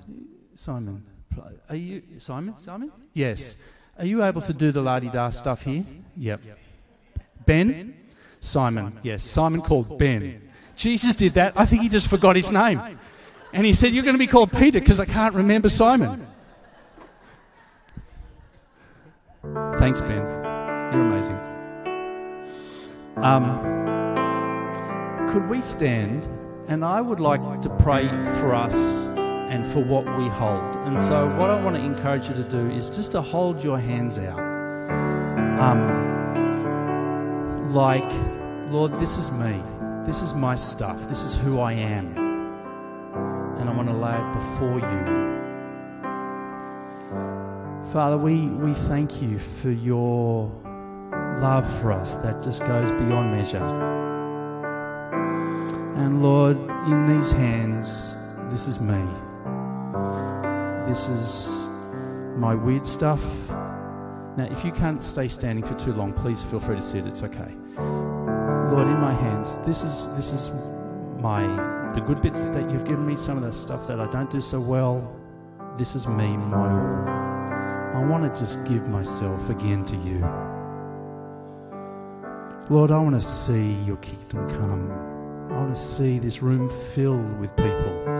Simon, 0.57 1.05
are 1.69 1.77
you 1.77 2.03
Simon? 2.19 2.57
Simon? 2.59 2.91
Yes. 3.13 3.57
Are 3.99 4.05
you 4.05 4.25
able 4.25 4.43
to 4.43 4.53
do 4.53 4.73
the 4.73 4.83
la 4.83 4.99
di 4.99 5.09
da 5.09 5.31
stuff 5.31 5.63
here? 5.63 5.85
Yep. 6.17 6.43
Ben? 7.47 7.95
Simon. 8.41 8.99
Yes. 9.03 9.25
Simon 9.25 9.63
called 9.63 9.99
Ben. 9.99 10.43
Jesus 10.77 11.15
did 11.15 11.33
that. 11.33 11.55
I 11.57 11.65
think 11.65 11.83
he 11.83 11.89
just 11.89 12.09
forgot 12.15 12.37
his 12.37 12.53
name. 12.53 12.81
And 13.53 13.65
he 13.65 13.73
said, 13.73 13.95
You're 13.95 14.05
going 14.05 14.15
to 14.15 14.19
be 14.19 14.27
called 14.27 14.53
Peter 14.53 14.81
because 14.81 15.01
I 15.01 15.07
can't 15.07 15.35
remember 15.35 15.69
Simon. 15.69 16.27
Thanks, 19.79 20.01
Ben. 20.01 20.23
You're 20.93 21.03
amazing. 21.03 21.39
Um, 23.17 23.45
could 25.31 25.49
we 25.49 25.61
stand? 25.61 26.29
And 26.69 26.85
I 26.85 27.01
would 27.01 27.21
like 27.21 27.63
to 27.63 27.69
pray 27.69 28.09
for 28.41 28.53
us 28.55 28.75
and 28.75 29.65
for 29.65 29.81
what 29.81 30.05
we 30.19 30.27
hold. 30.27 30.77
And 30.85 30.99
so, 30.99 31.29
what 31.37 31.49
I 31.49 31.63
want 31.63 31.77
to 31.77 31.83
encourage 31.83 32.29
you 32.29 32.35
to 32.35 32.43
do 32.43 32.69
is 32.71 32.91
just 32.91 33.13
to 33.13 33.23
hold 33.23 33.63
your 33.63 33.79
hands 33.79 34.19
out. 34.19 34.41
Um, 35.61 36.06
like, 37.77 38.11
Lord, 38.73 38.99
this 38.99 39.19
is 39.19 39.31
me. 39.33 39.63
This 40.07 40.23
is 40.23 40.33
my 40.33 40.57
stuff. 40.57 40.99
This 41.11 41.25
is 41.25 41.35
who 41.35 41.61
I 41.61 41.75
am. 41.75 42.17
And 43.59 43.69
I 43.69 43.73
want 43.75 43.89
to 43.89 43.95
lay 43.95 44.17
it 44.17 44.33
before 44.33 44.79
you. 44.81 45.27
Father, 47.93 48.17
we, 48.17 48.47
we 48.47 48.73
thank 48.73 49.21
you 49.21 49.39
for 49.39 49.71
your 49.71 50.51
love 51.43 51.67
for 51.81 51.93
us 51.93 52.15
that 52.15 52.43
just 52.43 52.61
goes 52.61 52.91
beyond 52.93 53.33
measure. 53.33 53.63
And 55.97 56.23
Lord, 56.23 56.57
in 56.87 57.07
these 57.15 57.31
hands, 57.31 58.17
this 58.51 58.67
is 58.67 58.81
me. 58.81 59.05
This 60.89 61.09
is 61.09 61.51
my 62.39 62.55
weird 62.55 62.87
stuff. 62.87 63.23
Now, 64.39 64.49
if 64.51 64.65
you 64.65 64.73
can't 64.73 65.05
stay 65.05 65.29
standing 65.29 65.63
for 65.65 65.75
too 65.75 65.93
long, 65.93 66.15
please 66.15 66.43
feel 66.45 66.61
free 66.61 66.77
to 66.77 66.83
sit. 66.83 67.07
It's 67.07 67.23
okay. 67.23 67.55
Lord, 68.71 68.89
in 68.89 68.99
my 69.01 69.13
hands, 69.13 69.57
this 69.59 69.83
is 69.83 70.09
this 70.17 70.33
is 70.33 70.51
my 71.21 71.43
the 71.95 72.01
good 72.01 72.21
bits 72.21 72.47
that 72.47 72.71
you've 72.71 72.85
given 72.85 73.07
me. 73.07 73.17
Some 73.17 73.37
of 73.37 73.43
the 73.43 73.53
stuff 73.53 73.87
that 73.87 74.01
I 74.01 74.11
don't 74.11 74.31
do 74.31 74.41
so 74.41 74.61
well. 74.61 75.15
This 75.79 75.95
is 75.95 76.07
me, 76.07 76.37
my 76.37 76.71
all. 76.71 78.03
I 78.03 78.05
want 78.05 78.23
to 78.25 78.41
just 78.41 78.63
give 78.65 78.89
myself 78.89 79.49
again 79.49 79.85
to 79.87 79.97
you. 79.97 80.21
Lord, 82.69 82.91
I 82.91 82.99
want 82.99 83.15
to 83.15 83.21
see 83.21 83.73
your 83.85 83.97
kingdom 83.99 84.49
come. 84.51 84.91
I 85.53 85.59
want 85.61 85.75
to 85.75 85.81
see 85.81 86.19
this 86.19 86.43
room 86.43 86.69
filled 86.95 87.39
with 87.39 87.55
people 87.57 88.17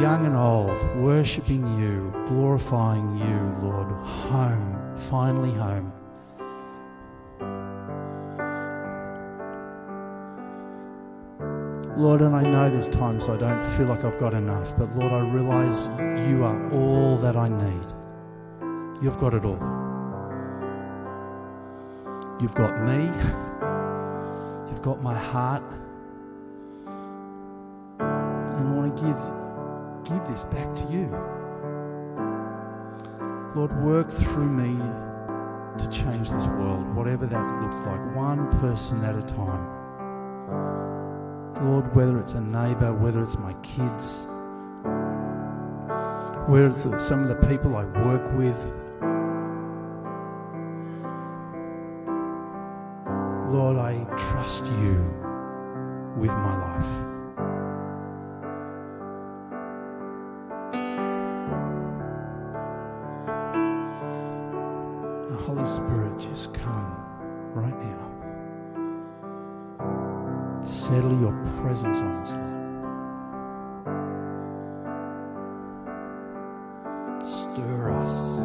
young 0.00 0.26
and 0.26 0.36
old, 0.36 0.96
worshipping 0.96 1.78
you, 1.78 2.12
glorifying 2.28 3.16
you, 3.16 3.68
Lord. 3.68 3.90
Home, 4.06 4.96
finally 4.96 5.52
home. 5.52 5.92
Lord, 11.98 12.20
and 12.20 12.36
I 12.36 12.42
know 12.42 12.70
there's 12.70 12.88
times 12.88 13.28
I 13.28 13.36
don't 13.36 13.60
feel 13.76 13.86
like 13.86 14.04
I've 14.04 14.20
got 14.20 14.32
enough, 14.32 14.72
but 14.78 14.94
Lord, 14.94 15.12
I 15.12 15.18
realize 15.18 15.88
you 16.28 16.44
are 16.44 16.70
all 16.70 17.16
that 17.16 17.36
I 17.36 17.48
need. 17.48 19.02
You've 19.02 19.18
got 19.18 19.34
it 19.34 19.44
all. 19.44 19.58
You've 22.40 22.54
got 22.54 22.80
me. 22.82 23.06
You've 24.70 24.80
got 24.80 25.02
my 25.02 25.18
heart. 25.18 25.64
And 27.98 28.68
I 28.68 28.72
want 28.72 28.96
to 28.96 29.02
give 29.02 29.18
give 30.04 30.28
this 30.28 30.44
back 30.44 30.72
to 30.76 30.84
you. 30.84 31.08
Lord, 33.56 33.76
work 33.82 34.08
through 34.08 34.48
me 34.48 34.78
to 35.78 35.90
change 35.90 36.30
this 36.30 36.46
world, 36.46 36.94
whatever 36.94 37.26
that 37.26 37.60
looks 37.60 37.78
like, 37.78 38.14
one 38.14 38.48
person 38.60 39.04
at 39.04 39.16
a 39.16 39.22
time. 39.22 39.77
Lord, 41.60 41.94
whether 41.94 42.18
it's 42.18 42.34
a 42.34 42.40
neighbour, 42.40 42.92
whether 42.92 43.22
it's 43.22 43.36
my 43.36 43.52
kids, 43.62 44.22
whether 46.48 46.70
it's 46.70 46.82
some 47.04 47.20
of 47.20 47.28
the 47.28 47.46
people 47.48 47.76
I 47.76 47.84
work 47.84 48.32
with. 48.36 48.74
Lord, 53.52 53.76
I 53.78 54.04
trust 54.16 54.66
you 54.66 55.02
with 56.16 56.30
my 56.30 56.56
life. 56.58 57.08
Holy 65.48 65.66
Spirit, 65.66 66.18
just 66.18 66.52
come 66.52 66.94
right 67.54 67.78
now. 67.82 68.17
Settle 70.88 71.20
your 71.20 71.36
presence 71.60 71.98
on 71.98 72.16
us, 72.16 72.32
Lord. 72.32 72.48
Stir 77.28 77.92
us. 77.92 78.38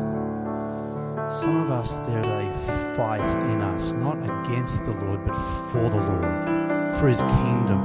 Some 1.39 1.56
of 1.63 1.71
us, 1.71 1.99
there's 1.99 2.27
a 2.27 2.51
fight 2.97 3.23
in 3.49 3.62
us, 3.62 3.93
not 3.93 4.17
against 4.17 4.86
the 4.86 4.91
Lord, 4.91 5.25
but 5.25 5.36
for 5.71 5.89
the 5.89 5.95
Lord, 5.95 6.93
for 6.97 7.08
His 7.08 7.21
kingdom, 7.21 7.82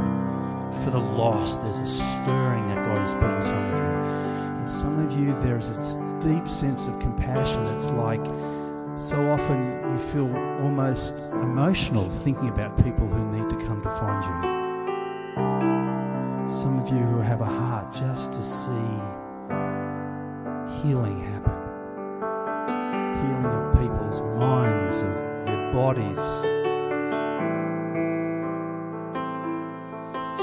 for 0.83 0.91
the 0.91 0.99
lost. 0.99 1.63
There's 1.63 1.79
a 1.79 1.87
stirring 1.87 2.67
that 2.67 2.85
God 2.85 2.99
has 2.99 3.15
put 3.15 3.37
in 3.37 3.43
some 3.43 3.59
of 3.59 3.69
you. 3.69 3.77
And 4.59 4.69
some 4.69 4.99
of 5.07 5.13
you, 5.17 5.39
there's 5.41 5.71
a 5.71 5.81
deep 6.21 6.51
sense 6.51 6.89
of 6.89 6.99
compassion. 6.99 7.65
It's 7.69 7.91
like, 7.91 8.27
so 8.99 9.17
often 9.31 9.81
you 9.93 9.99
feel 10.11 10.27
almost 10.61 11.15
emotional 11.35 12.11
thinking 12.11 12.49
about 12.49 12.77
people 12.83 13.07
who 13.07 13.25
need 13.31 13.49
to 13.49 13.57
come 13.65 13.81
to 13.81 13.91
find 13.91 14.25
you. 14.25 14.59
Some 16.51 16.81
of 16.81 16.89
you 16.89 16.99
who 16.99 17.21
have 17.21 17.41
a 17.41 17.45
heart 17.45 17.93
just 17.93 18.33
to 18.33 18.43
see 18.43 18.69
healing 20.83 21.21
happen. 21.21 21.55
Healing 23.23 23.47
of 23.47 23.73
people's 23.79 24.21
minds, 24.37 25.03
of 25.03 25.15
their 25.47 25.73
bodies. 25.73 26.19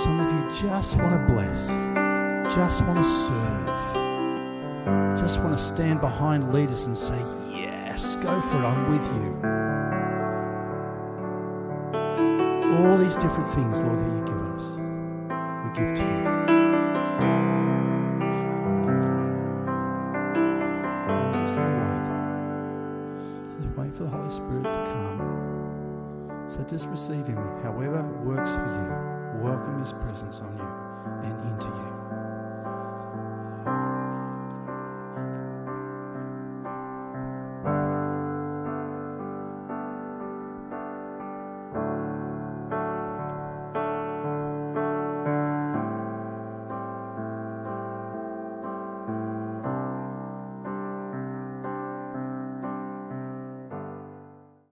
Some 0.01 0.17
of 0.21 0.31
you 0.31 0.69
just 0.69 0.95
want 0.95 1.27
to 1.27 1.33
bless, 1.33 1.67
just 2.55 2.81
want 2.83 2.99
to 2.99 3.03
serve, 3.03 3.67
just 5.19 5.39
want 5.39 5.51
to 5.51 5.57
stand 5.57 5.99
behind 5.99 6.53
leaders 6.53 6.85
and 6.85 6.97
say, 6.97 7.19
Yes, 7.95 8.17
go 8.17 8.41
for 8.41 8.57
it. 8.57 8.65
I'm 8.65 8.89
with 8.89 9.07
you. 9.07 9.39
All 12.75 12.97
these 12.97 13.15
different 13.15 13.49
things, 13.53 13.79
Lord, 13.79 13.97
that 13.97 14.03
you 14.03 14.21
give 14.25 14.41
us, 14.53 14.74